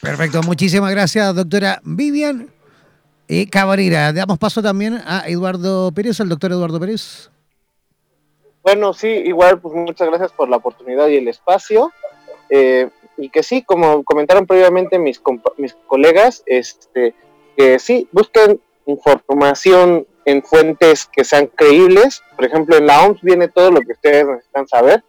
[0.01, 2.49] Perfecto, muchísimas gracias, doctora Vivian
[3.27, 4.13] y Cabrera.
[4.13, 7.29] Damos paso también a Eduardo Pérez, al doctor Eduardo Pérez.
[8.63, 11.91] Bueno, sí, igual, pues muchas gracias por la oportunidad y el espacio.
[12.49, 15.21] Eh, y que sí, como comentaron previamente mis,
[15.57, 17.13] mis colegas, este,
[17.57, 22.21] que sí, busquen información en fuentes que sean creíbles.
[22.35, 25.03] Por ejemplo, en la OMS viene todo lo que ustedes necesitan saber.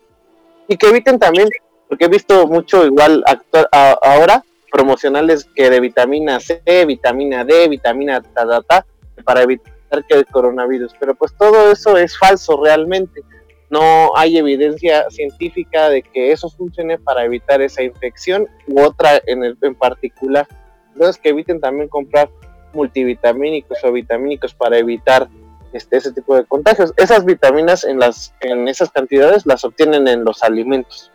[0.68, 1.48] Y que eviten también,
[1.88, 8.22] porque he visto mucho igual actuar ahora, promocionales que de vitamina C, vitamina D, vitamina
[8.22, 8.86] ta, ta, ta,
[9.24, 10.94] para evitar que el coronavirus.
[10.98, 13.22] Pero pues todo eso es falso realmente
[13.72, 19.42] no hay evidencia científica de que eso funcione para evitar esa infección u otra en,
[19.42, 20.46] el, en particular.
[20.92, 22.28] Entonces que eviten también comprar
[22.74, 25.28] multivitamínicos o vitamínicos para evitar
[25.72, 26.92] este, ese tipo de contagios.
[26.96, 31.10] Esas vitaminas en, las, en esas cantidades las obtienen en los alimentos.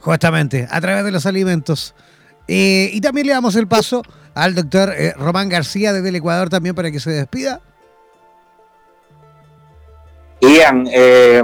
[0.00, 1.94] Justamente, a través de los alimentos.
[2.46, 4.02] Eh, y también le damos el paso
[4.34, 7.60] al doctor eh, Román García desde el Ecuador también para que se despida.
[10.40, 11.42] Ian, eh,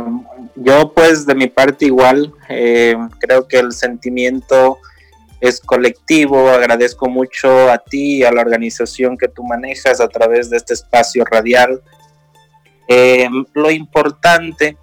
[0.57, 4.79] yo pues de mi parte igual, eh, creo que el sentimiento
[5.41, 10.51] es colectivo, agradezco mucho a ti y a la organización que tú manejas a través
[10.51, 11.83] de este espacio radial.
[12.89, 14.77] Eh, lo importante,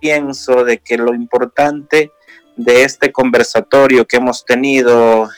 [0.00, 2.10] pienso de que lo importante
[2.56, 5.28] de este conversatorio que hemos tenido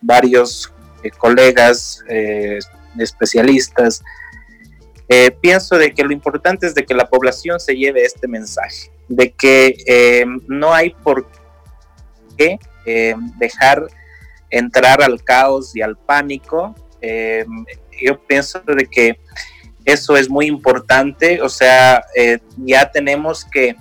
[0.00, 0.72] varios
[1.18, 2.04] colegas
[2.98, 4.02] especialistas,
[5.08, 8.90] eh, pienso de que lo importante es de que la población se lleve este mensaje,
[9.08, 11.26] de que eh, no hay por
[12.36, 12.58] qué
[12.88, 13.86] eh, dejar
[14.50, 16.74] entrar al caos y al pánico.
[18.00, 19.20] yo pienso de que
[19.84, 22.02] eso es muy importante, o sea,
[22.56, 23.76] ya tenemos que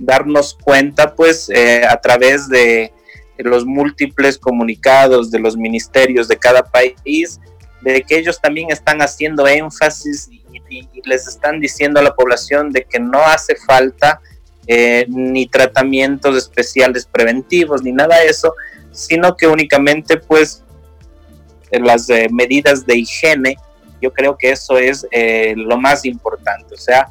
[0.00, 1.48] darnos cuenta pues
[1.88, 2.92] a través de
[3.38, 7.40] los múltiples comunicados de los ministerios de cada país,
[7.82, 10.42] de que ellos también están haciendo énfasis y,
[11.04, 14.20] les están diciendo a la población de que no hace falta
[14.68, 18.52] eh, ni tratamientos especiales preventivos ni nada de eso,
[18.90, 20.64] sino que únicamente pues
[21.70, 23.56] las eh, medidas de higiene,
[24.02, 27.08] yo creo que eso es eh, lo más importante, o sea,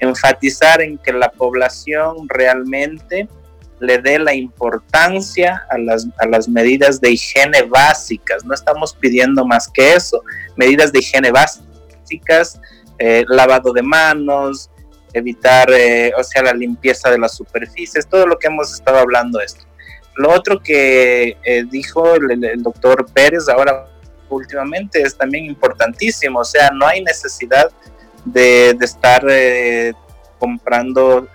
[0.00, 3.28] enfatizar en que la población realmente
[3.78, 8.44] le dé la importancia a las, a las medidas de higiene básicas.
[8.44, 10.22] No estamos pidiendo más que eso.
[10.56, 12.58] Medidas de higiene básicas,
[13.28, 14.70] lavado de manos,
[15.16, 19.40] evitar, eh, o sea, la limpieza de las superficies, todo lo que hemos estado hablando
[19.40, 19.64] esto.
[20.16, 23.86] Lo otro que eh, dijo el, doctor Pérez ahora
[24.28, 27.70] últimamente es también importantísimo, o sea, no hay necesidad
[28.24, 29.24] de, estar
[30.38, 31.28] comprando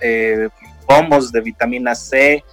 [0.86, 2.43] pomos de vitamina C,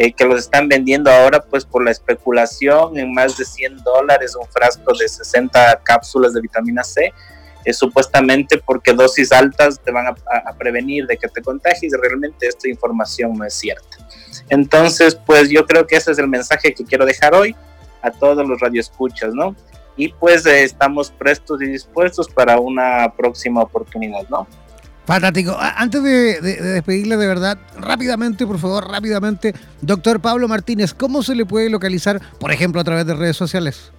[0.00, 4.36] eh, que los están vendiendo ahora pues por la especulación en más de 100 dólares
[4.40, 7.12] un frasco de 60 cápsulas de vitamina C,
[7.64, 12.68] eh, supuestamente porque dosis altas te van a, prevenir de que te contagies, realmente esta
[12.68, 13.98] información no es cierta.
[14.48, 17.54] Entonces, pues yo creo que ese es el mensaje que quiero dejar hoy
[18.02, 19.54] a todos los radioescuchas, ¿no?
[19.96, 24.46] Y pues eh, estamos prestos y dispuestos para una próxima oportunidad, ¿no?
[25.08, 25.56] Fantástico.
[25.58, 31.46] Antes de, despedirle de verdad, rápidamente, por favor, rápidamente, doctor Pablo Martínez, ¿cómo se le
[31.46, 33.90] puede localizar, por ejemplo, a través de redes sociales?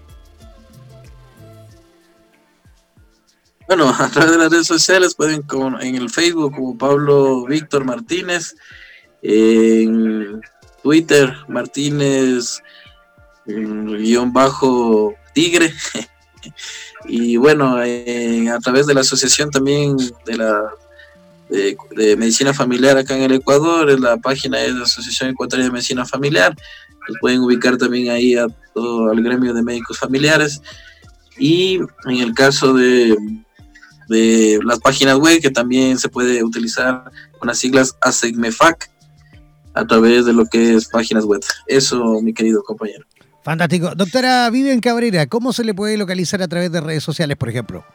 [3.70, 7.86] Bueno, a través de las redes sociales pueden con, en el Facebook como Pablo Víctor
[7.86, 8.56] Martínez,
[9.22, 10.42] en
[10.82, 12.62] Twitter Martínez
[13.46, 15.74] guion bajo Tigre
[17.06, 20.64] Y bueno, a través de la asociación también de la
[21.50, 26.06] de, medicina familiar acá en el Ecuador, la página es la Asociación Ecuatoriana de Medicina
[26.06, 26.56] Familiar,
[27.08, 30.62] los pueden ubicar también ahí a todo el gremio de médicos familiares.
[31.38, 33.16] Y en el caso de,
[34.10, 37.04] de las páginas web, que también se puede utilizar
[37.38, 38.90] con las siglas ASEGMEFAC
[39.74, 41.42] a través de lo que es páginas web.
[41.68, 43.06] Eso, mi querido compañero.
[43.44, 43.94] Fantástico.
[43.96, 47.86] Doctora Vivian Cabrera, ¿cómo se le puede localizar a través de redes sociales, por ejemplo?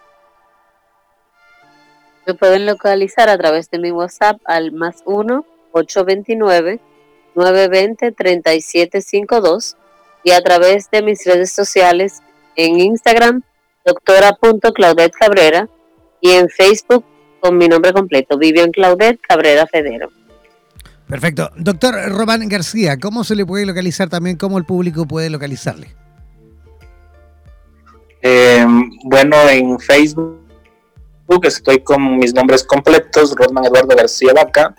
[2.26, 6.80] Me pueden localizar a través de mi WhatsApp al más 1 829
[7.34, 9.76] 920 3752
[10.22, 12.22] y a través de mis redes sociales
[12.56, 13.42] en Instagram
[13.84, 15.68] doctora.claudette Cabrera
[16.24, 17.04] y en Facebook
[17.38, 20.08] con mi nombre completo, Vivian Claudette Cabrera Federo.
[21.06, 21.50] Perfecto.
[21.56, 24.38] Doctor Román García, ¿cómo se le puede localizar también?
[24.38, 25.94] ¿Cómo el público puede localizarle?
[28.22, 28.66] Eh,
[29.04, 30.40] bueno, en Facebook
[31.42, 34.74] estoy con mis nombres completos, Rodman Eduardo García Vaca.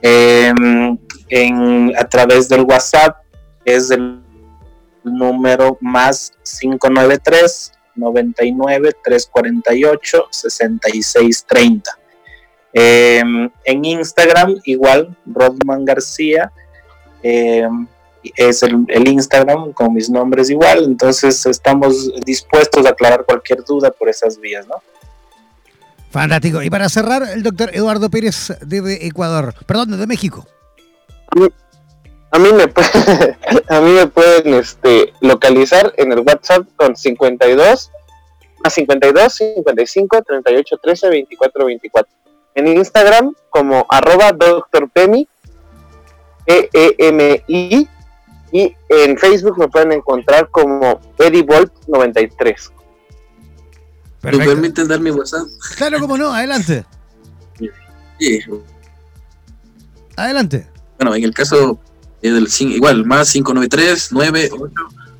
[0.00, 0.50] Eh,
[1.28, 3.18] en, a través del WhatsApp
[3.66, 4.18] es el
[5.04, 11.98] número más 593 99 348 6630.
[12.72, 16.50] Em, en Instagram, igual, Rodman García.
[17.22, 17.86] Em,
[18.36, 24.08] es el, Instagram con mis nombres igual, entonces estamos dispuestos a aclarar cualquier duda por
[24.08, 24.76] esas vías, ¿no?
[26.10, 26.62] Fantástico.
[26.62, 30.46] Y para cerrar, el doctor Eduardo Pérez de Ecuador, perdón, de México.
[32.34, 32.64] A mí, me,
[33.68, 37.92] a mí me pueden este, localizar en el WhatsApp con 52
[38.64, 42.12] a 52 55 38 13 24 24
[42.56, 45.28] en Instagram como arroba doctorpemi,
[46.46, 47.88] E-E-M-I,
[48.50, 52.72] y en Facebook me pueden encontrar como EddieVolt93.
[54.22, 55.46] ¿Me permiten dar mi WhatsApp?
[55.76, 56.84] Claro, como no, adelante.
[58.18, 58.40] Sí.
[60.16, 60.66] Adelante.
[60.98, 61.78] Bueno, en el caso
[62.32, 64.56] del igual, más 593 98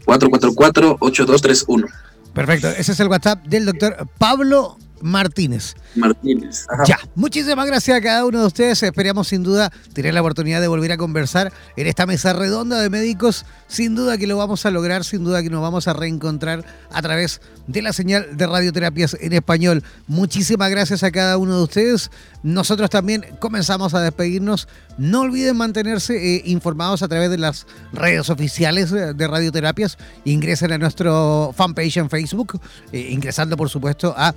[0.05, 1.87] 444 8231.
[2.33, 5.75] Perfecto, ese es el WhatsApp del doctor Pablo Martínez.
[5.97, 6.67] Martínez.
[6.87, 8.83] Ya, muchísimas gracias a cada uno de ustedes.
[8.83, 12.89] Esperamos sin duda tener la oportunidad de volver a conversar en esta mesa redonda de
[12.89, 13.45] médicos.
[13.69, 17.03] Sin duda que lo vamos a lograr, sin duda que nos vamos a reencontrar a
[17.03, 19.85] través de la señal de radioterapias en español.
[20.07, 22.11] Muchísimas gracias a cada uno de ustedes.
[22.45, 24.69] Nosotros también comenzamos a despedirnos.
[24.99, 29.97] No olviden mantenerse eh, informados a través de las redes oficiales eh, de radioterapias.
[30.27, 32.61] Ingresen a nuestro fanpage en Facebook,
[32.93, 34.35] eh, ingresando por supuesto a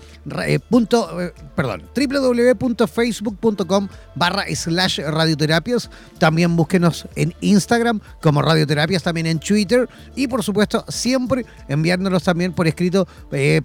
[0.70, 5.90] punto, perdón, www.facebook.com barra slash radioterapias.
[6.18, 12.54] También búsquenos en Instagram como radioterapias, también en Twitter y por supuesto siempre enviándonos también
[12.54, 13.06] por escrito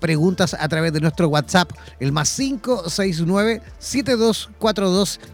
[0.01, 1.71] preguntas a través de nuestro WhatsApp,
[2.01, 4.32] el más 569 7242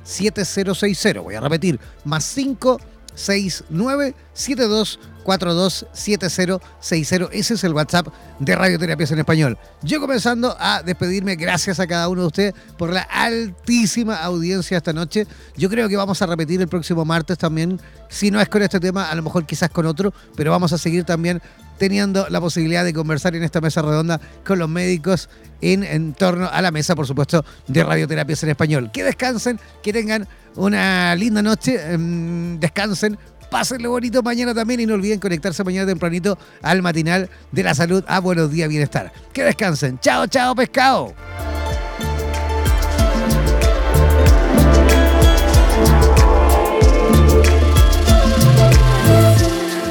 [0.02, 1.20] 7060.
[1.20, 7.28] Voy a repetir, más 569 72427060.
[7.32, 9.58] Ese es el WhatsApp de Radioterapias en Español.
[9.82, 14.92] Yo comenzando a despedirme, gracias a cada uno de ustedes por la altísima audiencia esta
[14.92, 15.26] noche.
[15.56, 18.80] Yo creo que vamos a repetir el próximo martes también, si no es con este
[18.80, 21.42] tema, a lo mejor quizás con otro, pero vamos a seguir también
[21.78, 25.28] teniendo la posibilidad de conversar en esta mesa redonda con los médicos
[25.60, 28.90] en, torno a la mesa, por supuesto, de radioterapias en español.
[28.92, 33.18] Que descansen, que tengan una linda noche, em, descansen,
[33.50, 38.04] Pásenlo bonito mañana también y no olviden conectarse mañana tempranito al matinal de la salud
[38.06, 39.10] a Buenos Días Bienestar.
[39.32, 39.98] Que descansen.
[40.00, 41.14] Chao, chao, pescado.